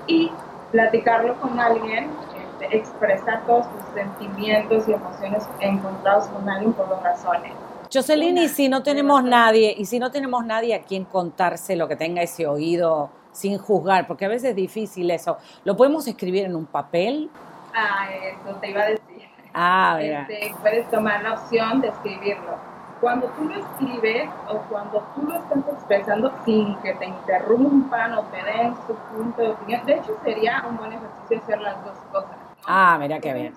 y 0.07 0.31
platicarlo 0.71 1.35
con 1.35 1.59
alguien, 1.59 2.09
este, 2.37 2.77
expresar 2.77 3.45
todos 3.45 3.65
tus 3.71 3.93
sentimientos 3.93 4.87
y 4.87 4.93
emociones 4.93 5.43
encontrados 5.59 6.27
con 6.27 6.47
alguien 6.49 6.73
por 6.73 6.89
dos 6.89 7.01
razones. 7.01 7.53
Jocelyn, 7.93 8.37
y 8.37 8.49
si 8.49 8.67
no 8.67 8.83
tenemos 8.83 9.23
nadie, 9.23 9.73
y 9.77 9.85
si 9.85 9.99
no 9.99 10.11
tenemos 10.11 10.45
nadie 10.45 10.75
a 10.75 10.81
quien 10.81 11.05
contarse 11.05 11.75
lo 11.75 11.87
que 11.87 11.95
tenga 11.95 12.21
ese 12.21 12.45
oído 12.45 13.09
sin 13.31 13.57
juzgar, 13.57 14.07
porque 14.07 14.25
a 14.25 14.27
veces 14.27 14.51
es 14.51 14.55
difícil 14.55 15.09
eso, 15.11 15.37
¿lo 15.63 15.75
podemos 15.75 16.07
escribir 16.07 16.45
en 16.45 16.55
un 16.55 16.65
papel? 16.65 17.29
Ah, 17.73 18.07
eso 18.13 18.55
te 18.59 18.69
iba 18.69 18.81
a 18.81 18.85
decir. 18.87 19.29
Ah. 19.53 19.97
Este, 20.01 20.53
puedes 20.61 20.89
tomar 20.89 21.23
la 21.23 21.33
opción 21.33 21.79
de 21.79 21.87
escribirlo. 21.87 22.74
Cuando 23.05 23.27
tú 23.37 23.43
lo 23.43 23.53
escribes 23.53 24.27
o 24.49 24.57
cuando 24.67 24.99
tú 25.13 25.27
lo 25.27 25.35
estás 25.35 25.59
expresando 25.71 26.33
sin 26.43 26.75
que 26.77 26.91
te 26.95 27.05
interrumpan 27.05 28.15
o 28.15 28.23
te 28.23 28.37
den 28.37 28.73
su 28.87 28.95
punto 28.95 29.43
de 29.43 29.49
opinión, 29.49 29.85
de 29.85 29.93
hecho 29.93 30.17
sería 30.23 30.65
un 30.67 30.75
buen 30.75 30.91
ejercicio 30.91 31.37
hacer 31.37 31.61
las 31.61 31.85
dos 31.85 31.93
cosas. 32.11 32.35
Ah, 32.65 32.97
mira 32.99 33.19
qué 33.19 33.31
bien. 33.31 33.53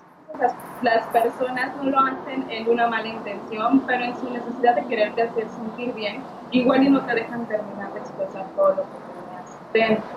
Las, 0.83 1.03
personas 1.07 1.75
no 1.77 1.89
lo 1.89 1.99
hacen 1.99 2.45
en 2.51 2.69
una 2.69 2.85
mala 2.89 3.07
intención, 3.07 3.79
pero 3.87 4.03
en 4.03 4.15
su 4.17 4.29
necesidad 4.29 4.75
de 4.75 4.85
quererte 4.85 5.23
hacer 5.23 5.49
sentir 5.49 5.95
bien, 5.95 6.21
igual 6.51 6.83
y 6.83 6.91
no 6.91 7.01
te 7.01 7.15
dejan 7.15 7.47
terminar 7.47 7.91
de 7.93 8.01
expresar 8.01 8.45
todo 8.55 8.69
lo 8.69 8.83
que 8.83 8.99
tenías 9.09 9.59
dentro, 9.73 10.09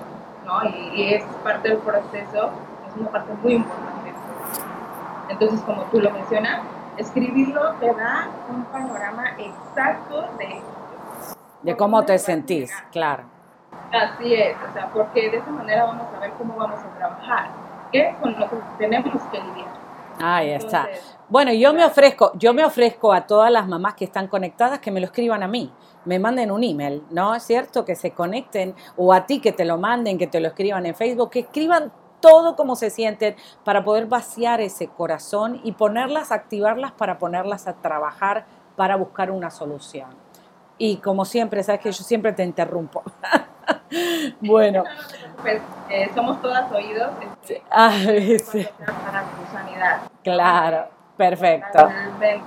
¿no? 0.45 0.62
Y, 0.68 0.90
y 0.95 1.14
es 1.14 1.25
parte 1.42 1.71
del 1.71 1.79
proceso, 1.79 2.51
es 2.87 2.97
una 3.01 3.09
parte 3.09 3.33
muy 3.42 3.55
importante 3.55 3.92
entonces, 5.33 5.61
como 5.62 5.85
tú 5.85 6.01
lo 6.01 6.11
mencionas, 6.11 6.61
escribirlo 6.96 7.74
te 7.81 7.92
da 7.94 8.28
un 8.50 8.64
panorama 8.64 9.37
exacto 9.38 10.28
de... 10.38 10.61
De 11.62 11.76
cómo 11.76 12.05
te 12.05 12.18
sentís, 12.18 12.72
claro. 12.90 13.24
Así 13.92 14.35
es, 14.35 14.57
o 14.68 14.72
sea, 14.72 14.90
porque 14.92 15.31
de 15.31 15.37
esa 15.37 15.50
manera 15.50 15.85
vamos 15.85 16.07
a 16.14 16.18
ver 16.18 16.33
cómo 16.33 16.57
vamos 16.57 16.81
a 16.81 16.98
trabajar, 16.98 17.50
qué 17.92 18.09
es 18.09 18.16
con 18.16 18.38
lo 18.38 18.48
que 18.48 18.57
tenemos 18.78 19.22
que 19.31 19.38
lidiar. 19.38 19.83
Ahí 20.18 20.50
está. 20.50 20.88
Bueno, 21.28 21.52
yo 21.52 21.72
me 21.72 21.85
ofrezco, 21.85 22.33
yo 22.35 22.52
me 22.52 22.64
ofrezco 22.64 23.12
a 23.12 23.26
todas 23.26 23.50
las 23.50 23.66
mamás 23.66 23.94
que 23.94 24.05
están 24.05 24.28
conectadas 24.28 24.81
que 24.81 24.90
me 24.90 25.00
lo 25.00 25.07
escriban 25.07 25.42
a 25.42 25.48
mí, 25.48 25.72
me 26.05 26.18
manden 26.18 26.50
un 26.50 26.64
email, 26.64 27.02
¿no? 27.11 27.35
Es 27.35 27.44
cierto 27.44 27.85
que 27.85 27.94
se 27.94 28.11
conecten 28.11 28.74
o 28.96 29.12
a 29.12 29.26
ti 29.26 29.40
que 29.40 29.52
te 29.52 29.64
lo 29.64 29.78
manden, 29.78 30.18
que 30.18 30.26
te 30.26 30.40
lo 30.40 30.48
escriban 30.48 30.85
en 30.87 30.94
Facebook, 30.94 31.31
que 31.31 31.40
escriban 31.40 31.92
todo 32.22 32.56
como 32.56 32.74
se 32.76 32.88
sienten 32.88 33.37
para 33.64 33.85
poder 33.85 34.06
vaciar 34.06 34.62
ese 34.62 34.88
corazón 34.88 35.61
y 35.62 35.72
ponerlas, 35.72 36.32
activarlas 36.32 36.92
para 36.92 37.18
ponerlas 37.18 37.68
a 37.68 37.74
trabajar 37.74 38.46
para 38.76 38.96
buscar 38.96 39.30
una 39.30 39.50
solución. 39.50 40.08
Y 40.78 40.96
como 40.96 41.26
siempre, 41.26 41.62
sabes 41.62 41.82
que 41.82 41.92
yo 41.92 42.02
siempre 42.02 42.32
te 42.32 42.42
interrumpo. 42.42 43.02
bueno. 44.40 44.85
Pues 45.42 45.61
somos 46.14 46.40
todas 46.40 46.72
oídos. 46.72 47.11
Este, 47.20 47.62
ah, 47.70 47.92
sí. 47.92 48.66
Para 48.78 49.22
tu 49.24 49.52
sanidad. 49.52 50.00
Claro, 50.24 50.88
perfecto. 51.16 51.88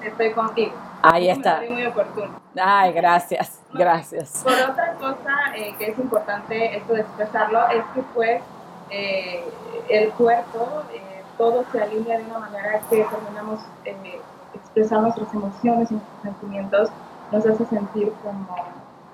Estoy 0.04 0.32
contigo. 0.34 0.74
Ahí 1.02 1.30
está. 1.30 1.62
Muy 1.70 1.86
oportuno. 1.86 2.42
Ay, 2.60 2.94
gracias, 2.94 3.62
gracias. 3.72 4.42
Por 4.44 4.54
otra 4.54 4.94
cosa 4.94 5.56
eh, 5.56 5.76
que 5.78 5.92
es 5.92 6.00
importante 6.00 6.78
esto 6.78 6.94
de 6.94 7.02
expresarlo 7.02 7.70
es 7.70 7.84
que 7.94 8.02
pues 8.14 8.42
eh, 8.90 9.44
el 9.90 10.12
cuerpo 10.12 10.84
eh, 10.94 11.24
todo 11.38 11.66
se 11.72 11.82
alinea 11.82 12.18
de 12.18 12.24
una 12.26 12.40
manera 12.40 12.80
que 12.90 13.04
terminamos 13.04 13.60
expresar 14.54 15.02
nuestras 15.02 15.34
emociones 15.34 15.92
nuestros 15.92 16.22
sentimientos 16.22 16.90
nos 17.32 17.46
hace 17.46 17.66
sentir 17.66 18.14
como, 18.24 18.48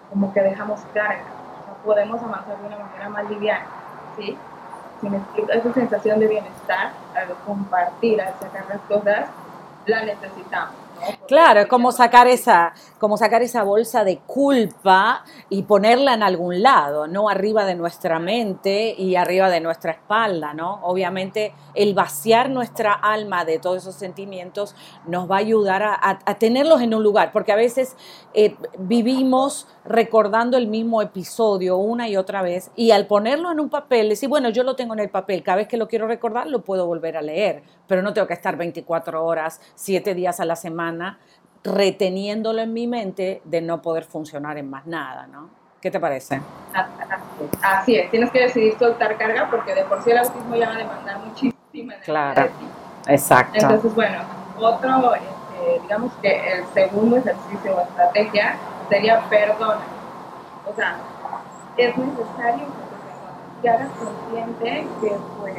como 0.10 0.34
que 0.34 0.42
dejamos 0.42 0.82
carga. 0.94 1.24
O 1.62 1.66
sea, 1.66 1.74
podemos 1.84 2.22
avanzar 2.22 2.58
de 2.60 2.68
una 2.68 2.78
manera 2.78 3.10
más 3.10 3.30
liviana, 3.30 3.66
¿sí? 4.18 4.38
esa 5.50 5.74
sensación 5.74 6.20
de 6.20 6.28
bienestar, 6.28 6.92
al 7.16 7.30
compartir, 7.46 8.22
al 8.22 8.34
sacar 8.40 8.66
las 8.70 8.82
cosas, 8.82 9.30
la 9.86 10.06
necesitamos. 10.06 10.76
Claro, 11.28 11.62
es 11.62 11.68
como 11.68 11.92
sacar 11.92 12.28
esa, 12.28 12.74
como 13.00 13.16
sacar 13.16 13.42
esa 13.42 13.64
bolsa 13.64 14.04
de 14.04 14.18
culpa 14.18 15.24
y 15.50 15.64
ponerla 15.64 16.14
en 16.14 16.24
algún 16.24 16.62
lado, 16.62 17.08
no 17.08 17.30
arriba 17.30 17.64
de 17.64 17.76
nuestra 17.76 18.20
mente 18.20 18.94
y 18.98 19.16
arriba 19.16 19.50
de 19.50 19.62
nuestra 19.62 19.92
espalda, 19.92 20.54
¿no? 20.54 20.82
Obviamente 20.84 21.54
el 21.74 21.94
vaciar 21.94 22.50
nuestra 22.50 22.92
alma 22.92 23.46
de 23.46 23.60
todos 23.60 23.78
esos 23.78 23.96
sentimientos 23.96 24.76
nos 25.06 25.30
va 25.32 25.38
a 25.38 25.40
ayudar 25.40 25.84
a, 25.84 26.18
tenerlos 26.38 26.82
en 26.82 26.94
un 26.94 27.04
lugar, 27.04 27.32
porque 27.32 27.52
a 27.52 27.56
veces 27.56 27.96
eh, 28.34 28.56
vivimos 28.80 29.68
recordando 29.86 30.58
el 30.58 30.68
mismo 30.68 31.02
episodio 31.02 31.78
una 31.78 32.10
y 32.10 32.18
otra 32.18 32.42
vez 32.42 32.72
y 32.76 32.92
al 32.92 33.08
ponerlo 33.08 33.52
en 33.52 33.60
un 33.60 33.70
papel, 33.70 34.10
decir, 34.10 34.28
bueno, 34.28 34.50
yo 34.50 34.64
lo 34.64 34.76
tengo 34.76 34.94
en 34.94 35.00
el 35.00 35.10
papel, 35.10 35.44
cada 35.44 35.58
vez 35.58 35.68
que 35.68 35.78
lo 35.78 35.88
quiero 35.88 36.08
recordar 36.08 36.48
lo 36.48 36.62
puedo 36.62 36.88
volver 36.88 37.16
a 37.16 37.22
leer, 37.22 37.64
pero 37.88 38.02
no 38.02 38.14
tengo 38.14 38.28
que 38.28 38.34
estar 38.34 38.58
24 38.58 39.24
horas, 39.24 39.62
7 39.76 40.14
días 40.14 40.40
a 40.40 40.46
la 40.46 40.56
semana 40.56 41.20
reteniéndolo 41.64 42.62
en 42.62 42.74
mi 42.74 42.88
mente 42.88 43.42
de 43.46 43.62
no 43.62 43.82
poder 43.82 44.04
funcionar 44.04 44.58
en 44.58 44.70
más 44.70 44.86
nada, 44.88 45.28
¿no? 45.28 45.50
¿Qué 45.80 45.90
te 45.90 46.00
parece? 46.00 46.42
Así 47.64 47.96
es, 47.96 48.10
tienes 48.12 48.30
que 48.32 48.42
decidir 48.42 48.78
soltar 48.78 49.18
carga 49.18 49.50
porque 49.50 49.74
de 49.74 49.84
por 49.86 50.04
sí 50.04 50.12
el 50.12 50.20
autismo 50.20 50.56
ya 50.56 50.70
va 50.70 50.76
a 50.76 50.78
demandar 50.78 51.20
muchísima 51.20 51.94
energía 51.94 52.04
claro. 52.04 52.50
Exacto. 53.08 53.58
Entonces, 53.60 53.96
bueno, 53.96 54.20
otro, 54.60 55.16
este, 55.16 55.82
digamos 55.82 56.12
que 56.22 56.54
el 56.54 56.66
segundo 56.74 57.18
ejercicio 57.18 57.76
o 57.76 57.82
estrategia 57.82 58.56
sería 58.90 59.22
perdona. 59.30 59.82
O 60.70 60.76
sea, 60.76 60.98
es 61.78 61.98
necesario 61.98 62.66
que 62.66 63.62
te 63.62 63.70
hagas 63.70 63.90
consciente 63.98 64.88
que 65.02 65.16
pues 65.40 65.56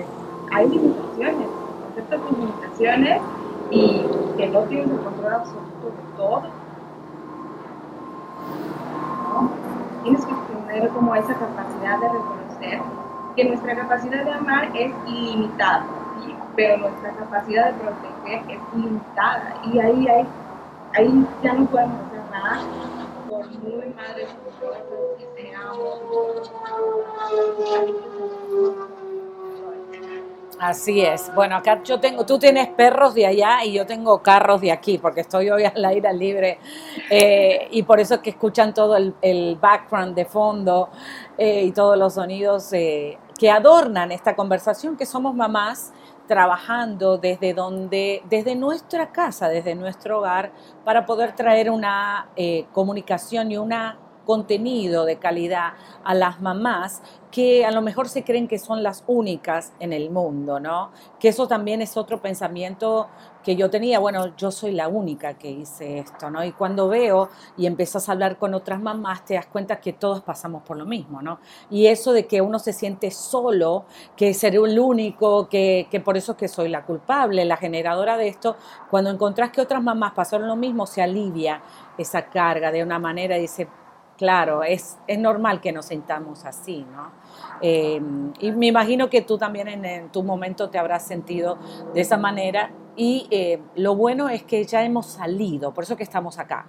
hay 0.52 0.68
limitaciones, 0.68 1.48
aceptas 1.90 2.20
tus 2.20 2.38
limitaciones 2.38 3.22
y 3.72 4.06
que 4.36 4.48
no 4.48 4.60
tienes 4.64 4.90
el 4.90 5.00
control 5.00 5.32
absoluto 5.32 5.86
de 5.86 6.16
todo. 6.16 6.42
Tienes 10.02 10.24
que 10.26 10.34
tener 10.68 10.88
como 10.90 11.14
esa 11.14 11.34
capacidad 11.34 11.98
de 12.00 12.08
reconocer 12.08 12.82
que 13.34 13.44
nuestra 13.44 13.76
capacidad 13.76 14.24
de 14.24 14.32
amar 14.32 14.76
es 14.76 14.92
ilimitada, 15.06 15.86
pero 16.54 16.76
nuestra 16.78 17.12
capacidad 17.12 17.72
de 17.72 17.80
proteger 17.80 18.42
es 18.50 18.60
limitada 18.74 19.54
y 19.72 19.78
ahí, 19.78 20.08
hay, 20.08 20.26
ahí 20.94 21.26
ya 21.42 21.54
no 21.54 21.64
podemos 21.66 21.96
hacer 22.06 22.20
nada 22.30 22.60
por 23.28 23.46
muy 23.46 23.94
madres 23.94 24.28
que 25.18 25.42
seamos. 25.42 26.02
Así 30.62 31.00
es. 31.00 31.34
Bueno, 31.34 31.56
acá 31.56 31.82
yo 31.82 31.98
tengo, 31.98 32.24
tú 32.24 32.38
tienes 32.38 32.68
perros 32.68 33.14
de 33.14 33.26
allá 33.26 33.64
y 33.64 33.72
yo 33.72 33.84
tengo 33.84 34.22
carros 34.22 34.60
de 34.60 34.70
aquí, 34.70 34.96
porque 34.96 35.22
estoy 35.22 35.50
hoy 35.50 35.64
al 35.64 35.84
aire 35.84 36.12
libre 36.14 36.60
eh, 37.10 37.66
y 37.72 37.82
por 37.82 37.98
eso 37.98 38.14
es 38.14 38.20
que 38.20 38.30
escuchan 38.30 38.72
todo 38.72 38.96
el, 38.96 39.58
background 39.60 40.14
de 40.14 40.24
fondo 40.24 40.88
eh, 41.36 41.64
y 41.64 41.72
todos 41.72 41.98
los 41.98 42.14
sonidos 42.14 42.72
eh, 42.74 43.18
que 43.36 43.50
adornan 43.50 44.12
esta 44.12 44.36
conversación, 44.36 44.96
que 44.96 45.04
somos 45.04 45.34
mamás 45.34 45.92
trabajando 46.28 47.18
desde 47.18 47.54
donde, 47.54 48.22
desde 48.30 48.54
nuestra 48.54 49.10
casa, 49.10 49.48
desde 49.48 49.74
nuestro 49.74 50.20
hogar, 50.20 50.52
para 50.84 51.04
poder 51.06 51.34
traer 51.34 51.72
una 51.72 52.28
comunicación 52.70 53.50
y 53.50 53.56
una 53.56 53.98
contenido 54.24 55.04
de 55.04 55.18
calidad 55.18 55.74
a 56.04 56.14
las 56.14 56.40
mamás 56.40 57.02
que 57.32 57.64
a 57.64 57.70
lo 57.70 57.80
mejor 57.80 58.08
se 58.10 58.22
creen 58.22 58.46
que 58.46 58.58
son 58.58 58.82
las 58.82 59.02
únicas 59.06 59.72
en 59.80 59.94
el 59.94 60.10
mundo, 60.10 60.60
¿no? 60.60 60.90
Que 61.18 61.28
eso 61.28 61.48
también 61.48 61.80
es 61.80 61.96
otro 61.96 62.20
pensamiento 62.20 63.08
que 63.42 63.56
yo 63.56 63.70
tenía, 63.70 63.98
bueno, 63.98 64.36
yo 64.36 64.50
soy 64.52 64.72
la 64.72 64.86
única 64.86 65.34
que 65.34 65.50
hice 65.50 65.98
esto, 65.98 66.30
¿no? 66.30 66.44
Y 66.44 66.52
cuando 66.52 66.88
veo 66.88 67.30
y 67.56 67.66
empiezas 67.66 68.08
a 68.08 68.12
hablar 68.12 68.36
con 68.36 68.52
otras 68.52 68.80
mamás, 68.80 69.24
te 69.24 69.34
das 69.34 69.46
cuenta 69.46 69.80
que 69.80 69.94
todos 69.94 70.20
pasamos 70.20 70.62
por 70.62 70.76
lo 70.76 70.84
mismo, 70.84 71.22
¿no? 71.22 71.40
Y 71.70 71.86
eso 71.86 72.12
de 72.12 72.26
que 72.26 72.42
uno 72.42 72.58
se 72.58 72.74
siente 72.74 73.10
solo, 73.10 73.86
que 74.14 74.34
seré 74.34 74.58
el 74.58 74.78
único, 74.78 75.48
que, 75.48 75.88
que 75.90 76.00
por 76.00 76.18
eso 76.18 76.32
es 76.32 76.38
que 76.38 76.48
soy 76.48 76.68
la 76.68 76.84
culpable, 76.84 77.46
la 77.46 77.56
generadora 77.56 78.18
de 78.18 78.28
esto, 78.28 78.56
cuando 78.90 79.08
encontrás 79.08 79.50
que 79.50 79.62
otras 79.62 79.82
mamás 79.82 80.12
pasaron 80.12 80.46
lo 80.46 80.56
mismo, 80.56 80.86
se 80.86 81.00
alivia 81.00 81.62
esa 81.96 82.26
carga 82.26 82.70
de 82.70 82.82
una 82.82 82.98
manera 82.98 83.38
y 83.38 83.40
dice, 83.40 83.68
claro, 84.22 84.62
es, 84.62 84.98
es 85.08 85.18
normal 85.18 85.60
que 85.60 85.72
nos 85.72 85.86
sintamos 85.86 86.44
así, 86.44 86.86
¿no? 86.92 87.10
Em, 87.60 88.32
y 88.38 88.52
me 88.52 88.68
imagino 88.68 89.10
que 89.10 89.22
tú 89.22 89.36
también 89.36 89.66
en, 89.66 90.12
tu 90.12 90.22
momento 90.22 90.70
te 90.70 90.78
habrás 90.78 91.04
sentido 91.04 91.58
de 91.92 92.02
esa 92.02 92.16
manera 92.18 92.70
y 92.94 93.26
eh, 93.32 93.60
lo 93.74 93.96
bueno 93.96 94.28
es 94.28 94.44
que 94.44 94.64
ya 94.64 94.84
hemos 94.84 95.06
salido, 95.06 95.74
por 95.74 95.82
eso 95.82 95.96
que 95.96 96.04
estamos 96.04 96.38
acá. 96.38 96.68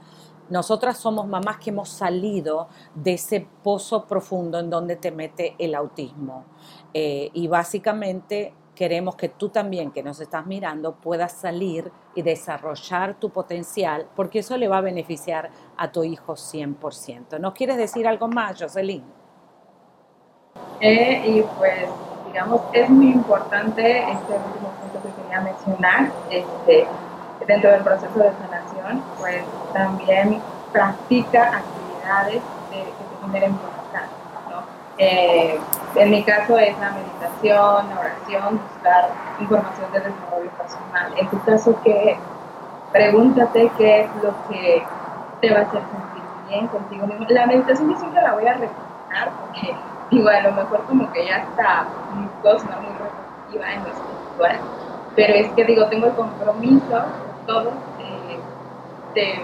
Nosotras 0.49 0.97
somos 0.97 1.27
mamás 1.27 1.57
que 1.57 1.69
hemos 1.69 1.89
salido 1.89 2.69
de 2.95 3.13
ese 3.13 3.47
pozo 3.61 4.05
profundo 4.07 4.57
en 4.57 4.71
donde 4.71 4.95
te 4.95 5.11
mete 5.11 5.53
el 5.59 5.75
autismo. 5.75 6.45
Eh, 6.91 7.29
y 7.33 7.47
básicamente 7.47 8.55
queremos 8.75 9.15
que 9.15 9.29
tú 9.29 9.49
también, 9.49 9.91
que 9.91 10.03
nos 10.03 10.19
estás 10.19 10.45
mirando, 10.45 10.95
puedas 10.95 11.31
salir 11.31 11.91
y 12.15 12.21
desarrollar 12.21 13.15
tu 13.15 13.29
potencial, 13.29 14.07
porque 14.15 14.39
eso 14.39 14.57
le 14.57 14.67
va 14.67 14.77
a 14.77 14.81
beneficiar 14.81 15.49
a 15.77 15.91
tu 15.91 16.03
hijo 16.03 16.33
100%. 16.33 17.39
¿Nos 17.39 17.53
quieres 17.53 17.77
decir 17.77 18.07
algo 18.07 18.27
más, 18.27 18.61
Jocelyn? 18.61 19.03
Eh, 20.79 21.23
y 21.25 21.41
pues, 21.57 21.87
digamos, 22.27 22.61
es 22.73 22.89
muy 22.89 23.11
importante 23.11 23.99
este 23.99 24.33
último 24.33 24.71
punto 24.81 25.01
que 25.01 25.21
quería 25.21 25.41
mencionar, 25.41 26.11
este, 26.29 26.87
dentro 27.47 27.71
del 27.71 27.83
proceso 27.83 28.19
de 28.19 28.31
sanación, 28.31 29.03
pues 29.19 29.43
también 29.73 30.41
practica 30.71 31.57
actividades 31.57 32.41
que 32.69 32.83
te 32.83 33.25
generen 33.25 33.57
eh, 34.97 35.59
en 35.95 36.09
mi 36.09 36.23
caso 36.23 36.57
es 36.57 36.77
la 36.79 36.91
meditación, 36.91 37.89
la 37.89 37.99
oración, 37.99 38.59
buscar 38.73 39.09
información 39.39 39.91
de 39.91 39.99
desarrollo 39.99 40.49
personal. 40.51 41.13
En 41.17 41.27
tu 41.29 41.43
caso, 41.43 41.75
¿qué 41.83 42.17
Pregúntate 42.93 43.71
qué 43.75 44.01
es 44.01 44.09
lo 44.21 44.35
que 44.47 44.83
te 45.41 45.51
va 45.51 45.61
a 45.61 45.63
hacer 45.63 45.81
sentir 45.81 46.23
bien 46.47 46.67
contigo 46.67 47.07
mismo. 47.07 47.25
La 47.29 47.47
meditación 47.47 47.89
yo 47.89 47.97
siempre 47.97 48.21
la 48.21 48.33
voy 48.33 48.45
a 48.45 48.53
recomendar 48.53 49.31
porque, 49.41 49.75
digo, 50.11 50.29
a 50.29 50.41
lo 50.41 50.51
mejor 50.51 50.83
como 50.83 51.11
que 51.11 51.25
ya 51.25 51.37
está 51.37 51.87
muy 52.13 52.27
cosma, 52.43 52.77
muy 52.77 52.91
repetitiva 52.91 53.73
en 53.73 53.83
lo 53.83 53.89
espiritual, 53.89 54.59
pero 55.15 55.33
es 55.33 55.51
que, 55.53 55.65
digo, 55.65 55.87
tengo 55.87 56.05
el 56.05 56.13
compromiso 56.13 56.85
con 56.87 57.47
todos 57.47 57.73
de 59.15 59.41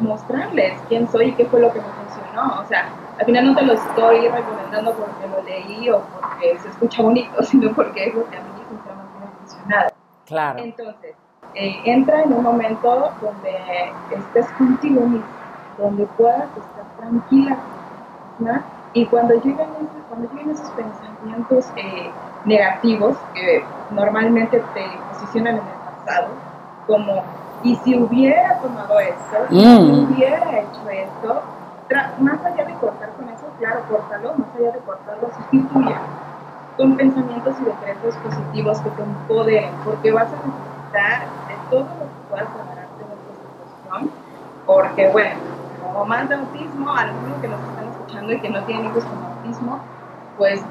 mostrarles 0.00 0.74
quién 0.88 1.08
soy 1.10 1.26
y 1.26 1.32
qué 1.32 1.46
fue 1.46 1.60
lo 1.60 1.72
que 1.72 1.80
me 1.80 1.86
funcionó. 1.86 2.60
O 2.60 2.66
sea, 2.66 2.88
al 3.18 3.26
final 3.26 3.46
no 3.46 3.54
te 3.54 3.62
lo 3.62 3.72
estoy 3.74 4.28
recomendando 4.28 4.92
porque 4.94 5.28
lo 5.28 5.42
leí 5.42 5.88
o 5.90 6.02
porque 6.20 6.58
se 6.58 6.68
escucha 6.68 7.02
bonito, 7.02 7.42
sino 7.42 7.72
porque 7.72 8.08
es 8.08 8.14
lo 8.14 8.28
que 8.28 8.36
a 8.36 8.40
mí 8.40 8.48
siempre 8.68 8.92
me 8.94 9.24
ha 9.24 9.38
funcionado. 9.38 9.90
Claro. 10.26 10.58
Entonces, 10.60 11.14
eh, 11.54 11.80
entra 11.84 12.22
en 12.22 12.32
un 12.32 12.42
momento 12.42 13.12
donde 13.20 13.92
estés 14.10 14.50
contigo 14.58 15.02
mismo, 15.02 15.26
donde 15.78 16.06
puedas 16.16 16.48
estar 16.56 16.84
tranquila 16.98 17.58
¿no? 18.38 18.62
y 18.92 19.06
cuando 19.06 19.34
lleguen, 19.34 19.68
cuando 20.08 20.28
lleguen 20.32 20.50
esos 20.50 20.70
pensamientos 20.70 21.66
eh, 21.76 22.10
negativos 22.44 23.16
que 23.34 23.64
normalmente 23.90 24.62
te 24.74 24.84
posicionan 25.12 25.56
en 25.56 25.62
el 25.62 26.04
pasado, 26.04 26.28
como, 26.86 27.22
y 27.62 27.76
si 27.76 27.96
hubiera 27.96 28.58
tomado 28.60 28.98
esto, 28.98 29.46
y 29.50 29.60
si 29.60 29.66
mm. 29.66 30.12
hubiera 30.12 30.58
hecho 30.58 30.90
esto, 30.90 31.42
más 32.18 32.44
allá 32.44 32.64
de 32.64 32.74
cortar 32.74 33.10
con 33.16 33.28
eso, 33.28 33.46
claro, 33.58 33.82
córtalo, 33.88 34.34
más 34.34 34.48
allá 34.58 34.72
de 34.72 34.78
cortarlo, 34.80 35.28
sustituye. 35.36 35.94
con 36.76 36.96
pensamientos 36.96 37.54
y 37.60 37.64
decretos 37.64 38.16
positivos 38.16 38.80
que 38.80 38.90
te 38.90 39.02
empoderen, 39.02 39.70
porque 39.84 40.12
vas 40.12 40.26
a 40.26 40.36
necesitar 40.36 41.28
de 41.46 41.54
todo 41.70 41.80
lo 41.80 42.04
que 42.04 42.28
puedas 42.28 42.48
prepararte 42.48 43.02
en 43.04 43.10
esta 43.14 43.32
situación, 43.38 44.10
porque 44.66 45.08
bueno, 45.10 45.36
como 45.82 46.04
más 46.04 46.28
de 46.28 46.34
autismo, 46.34 46.92
algunos 46.92 47.40
que 47.40 47.48
nos 47.48 47.60
están 47.60 47.88
escuchando 47.88 48.32
y 48.32 48.40
que 48.40 48.50
no 48.50 48.64
tienen 48.64 48.86
hijos 48.86 49.04
con 49.04 49.24
autismo, 49.24 49.78
pues 50.36 50.64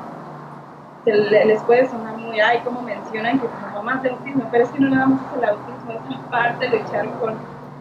les 1.06 1.62
puede 1.64 1.90
sonar 1.90 2.18
muy, 2.18 2.40
ay, 2.40 2.60
como 2.64 2.82
mencionan 2.82 3.40
que 3.40 3.48
como 3.48 3.84
más 3.84 4.02
de 4.04 4.10
autismo, 4.10 4.48
pero 4.52 4.64
es 4.64 4.70
que 4.72 4.80
no 4.80 4.90
nada 4.90 5.08
más 5.08 5.20
es 5.22 5.38
el 5.38 5.50
autismo, 5.50 5.92
es 5.92 6.18
aparte 6.18 6.70
de 6.70 6.80
luchar 6.80 7.10
con 7.20 7.36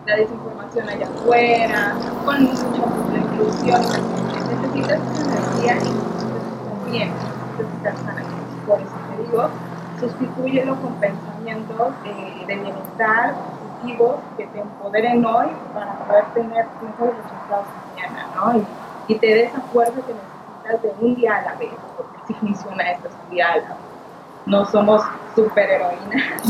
la 0.06 0.16
desinformación 0.16 0.88
allá 0.88 1.06
afuera, 1.06 1.94
con 2.24 2.42
mucha 2.42 2.66
inclusión, 3.16 3.80
necesitas 4.48 5.00
energía 5.20 5.76
y 5.76 6.98
necesitas 6.98 7.32
necesitas 7.58 7.98
sana. 7.98 8.22
Por 8.66 8.80
eso 8.80 8.92
te 9.10 9.22
digo, 9.22 9.48
sustitúyelo 10.00 10.76
con 10.80 10.94
pensamientos 10.94 11.92
eh, 12.04 12.44
de 12.46 12.56
bienestar 12.56 13.34
positivos 13.60 14.16
que 14.36 14.46
te 14.46 14.60
empoderen 14.60 15.24
hoy 15.24 15.46
para 15.74 15.92
poder 15.98 16.24
tener 16.34 16.66
mejores 16.82 17.14
resultados 17.22 17.66
mañana, 17.94 18.26
¿no? 18.34 18.58
Y, 18.58 18.66
y 19.08 19.18
te 19.18 19.26
des 19.26 19.50
esa 19.50 19.60
fuerza 19.72 19.94
que 19.94 20.14
necesitas 20.14 20.82
de 20.82 21.06
un 21.06 21.14
día 21.14 21.36
a 21.36 21.42
la 21.42 21.54
vez, 21.56 21.70
porque 21.96 22.18
así 22.22 22.34
funciona 22.34 22.90
esto, 22.90 23.08
es 23.08 23.14
un 23.24 23.30
día 23.30 23.52
a 23.52 23.56
la 23.56 23.68
vez. 23.68 23.76
No 24.44 24.64
somos 24.66 25.02
superheroínas, 25.36 26.42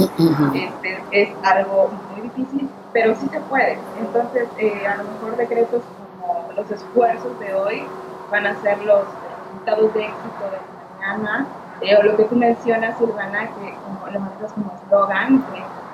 este, 0.55 1.05
es 1.11 1.31
algo 1.43 1.91
muy 2.11 2.23
difícil, 2.23 2.71
pero 2.93 3.15
sí 3.15 3.29
se 3.29 3.41
puede. 3.41 3.79
Entonces, 3.99 4.49
eh, 4.59 4.87
a 4.87 4.97
lo 4.97 5.05
mejor 5.05 5.37
decretos 5.37 5.83
como 6.19 6.53
los 6.53 6.71
esfuerzos 6.71 7.39
de 7.41 7.55
hoy 7.55 7.87
van 8.31 8.47
a 8.47 8.61
ser 8.63 8.79
los 8.85 9.05
resultados 9.05 9.95
de 9.95 10.05
éxito 10.05 10.45
de 10.51 10.59
mañana. 10.99 11.47
Eh, 11.81 11.97
o 11.97 12.03
lo 12.03 12.17
que 12.17 12.25
tú 12.25 12.37
mencionas, 12.37 12.97
Silvana, 12.99 13.49
que 13.49 13.75
como 13.85 14.07
lo 14.07 14.21
manejas 14.21 14.53
como 14.53 14.73
eslogan, 14.85 15.45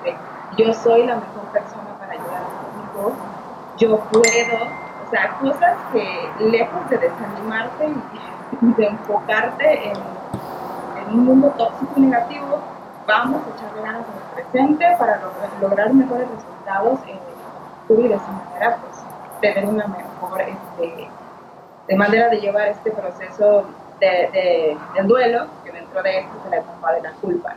que, 0.03 0.15
yo 0.57 0.73
soy 0.73 1.05
la 1.05 1.15
mejor 1.15 1.43
persona 1.53 1.95
para 1.99 2.13
ayudar 2.13 2.37
a 2.37 2.77
mis 2.77 2.89
hijos, 2.89 3.13
yo 3.77 3.99
puedo, 4.11 4.65
o 5.05 5.09
sea, 5.09 5.37
cosas 5.39 5.77
que 5.93 6.29
lejos 6.39 6.89
de 6.89 6.97
desanimarte 6.97 7.93
y 8.61 8.73
de 8.77 8.85
enfocarte 8.87 9.89
en, 9.89 9.97
en 11.01 11.19
un 11.19 11.25
mundo 11.25 11.53
tóxico 11.57 11.93
y 11.95 12.01
negativo, 12.01 12.59
vamos 13.09 13.41
a 13.43 13.57
echarle 13.57 13.81
ganas 13.81 14.05
en 14.07 14.37
el 14.37 14.43
presente 14.43 14.85
para 14.99 15.19
lograr, 15.59 15.93
mejores 15.93 16.27
resultados 16.29 16.99
en 17.07 17.17
tu 17.87 17.95
vida 17.95 18.17
de 18.17 18.31
manera, 18.31 18.77
pues 18.77 19.41
tener 19.41 19.65
una 19.65 19.87
mejor 19.87 20.41
este, 20.41 21.09
de 21.87 21.95
manera 21.95 22.29
de 22.29 22.39
llevar 22.39 22.67
este 22.67 22.91
proceso 22.91 23.65
de, 23.99 24.77
del 24.95 25.07
duelo, 25.07 25.47
que 25.65 25.71
dentro 25.71 26.03
de 26.03 26.19
esto 26.19 26.33
se 26.43 26.49
la 26.51 26.57
etapa 26.57 26.93
de 26.93 27.01
la 27.01 27.11
culpa. 27.13 27.55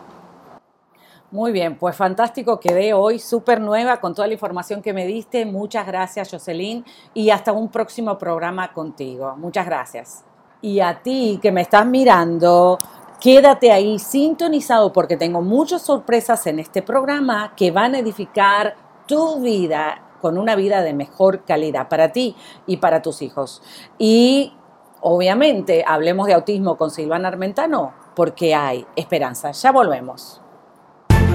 Muy 1.30 1.52
bien, 1.52 1.76
pues 1.76 1.96
fantástico, 1.96 2.58
quedé 2.58 2.94
hoy 2.94 3.18
súper 3.18 3.60
nueva 3.60 3.98
con 3.98 4.14
toda 4.14 4.26
la 4.28 4.34
información 4.34 4.80
que 4.80 4.94
me 4.94 5.06
diste. 5.06 5.44
Muchas 5.44 5.86
gracias, 5.86 6.30
Jocelyn, 6.30 6.84
y 7.12 7.28
hasta 7.30 7.52
un 7.52 7.70
próximo 7.70 8.16
programa 8.16 8.72
contigo. 8.72 9.34
Muchas 9.36 9.66
gracias. 9.66 10.24
Y 10.62 10.80
a 10.80 11.02
ti 11.02 11.38
que 11.42 11.52
me 11.52 11.62
estás 11.62 11.84
mirando, 11.84 12.78
Quédate 13.22 13.70
ahí 13.70 14.00
sintonizado 14.00 14.92
porque 14.92 15.16
tengo 15.16 15.42
muchas 15.42 15.82
sorpresas 15.82 16.44
en 16.48 16.58
este 16.58 16.82
programa 16.82 17.54
que 17.54 17.70
van 17.70 17.94
a 17.94 18.00
edificar 18.00 18.74
tu 19.06 19.40
vida 19.40 20.16
con 20.20 20.38
una 20.38 20.56
vida 20.56 20.82
de 20.82 20.92
mejor 20.92 21.44
calidad 21.44 21.88
para 21.88 22.10
ti 22.10 22.34
y 22.66 22.78
para 22.78 23.00
tus 23.00 23.22
hijos. 23.22 23.62
Y 23.96 24.54
obviamente 25.00 25.84
hablemos 25.86 26.26
de 26.26 26.34
autismo 26.34 26.76
con 26.76 26.90
Silvana 26.90 27.28
Armentano 27.28 27.92
porque 28.16 28.56
hay 28.56 28.84
esperanza. 28.96 29.52
Ya 29.52 29.70
volvemos. 29.70 30.40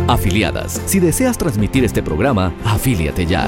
Afiliadas, 0.09 0.81
si 0.87 0.99
deseas 0.99 1.37
transmitir 1.37 1.85
este 1.85 2.03
programa, 2.03 2.53
afíliate 2.65 3.25
ya. 3.25 3.47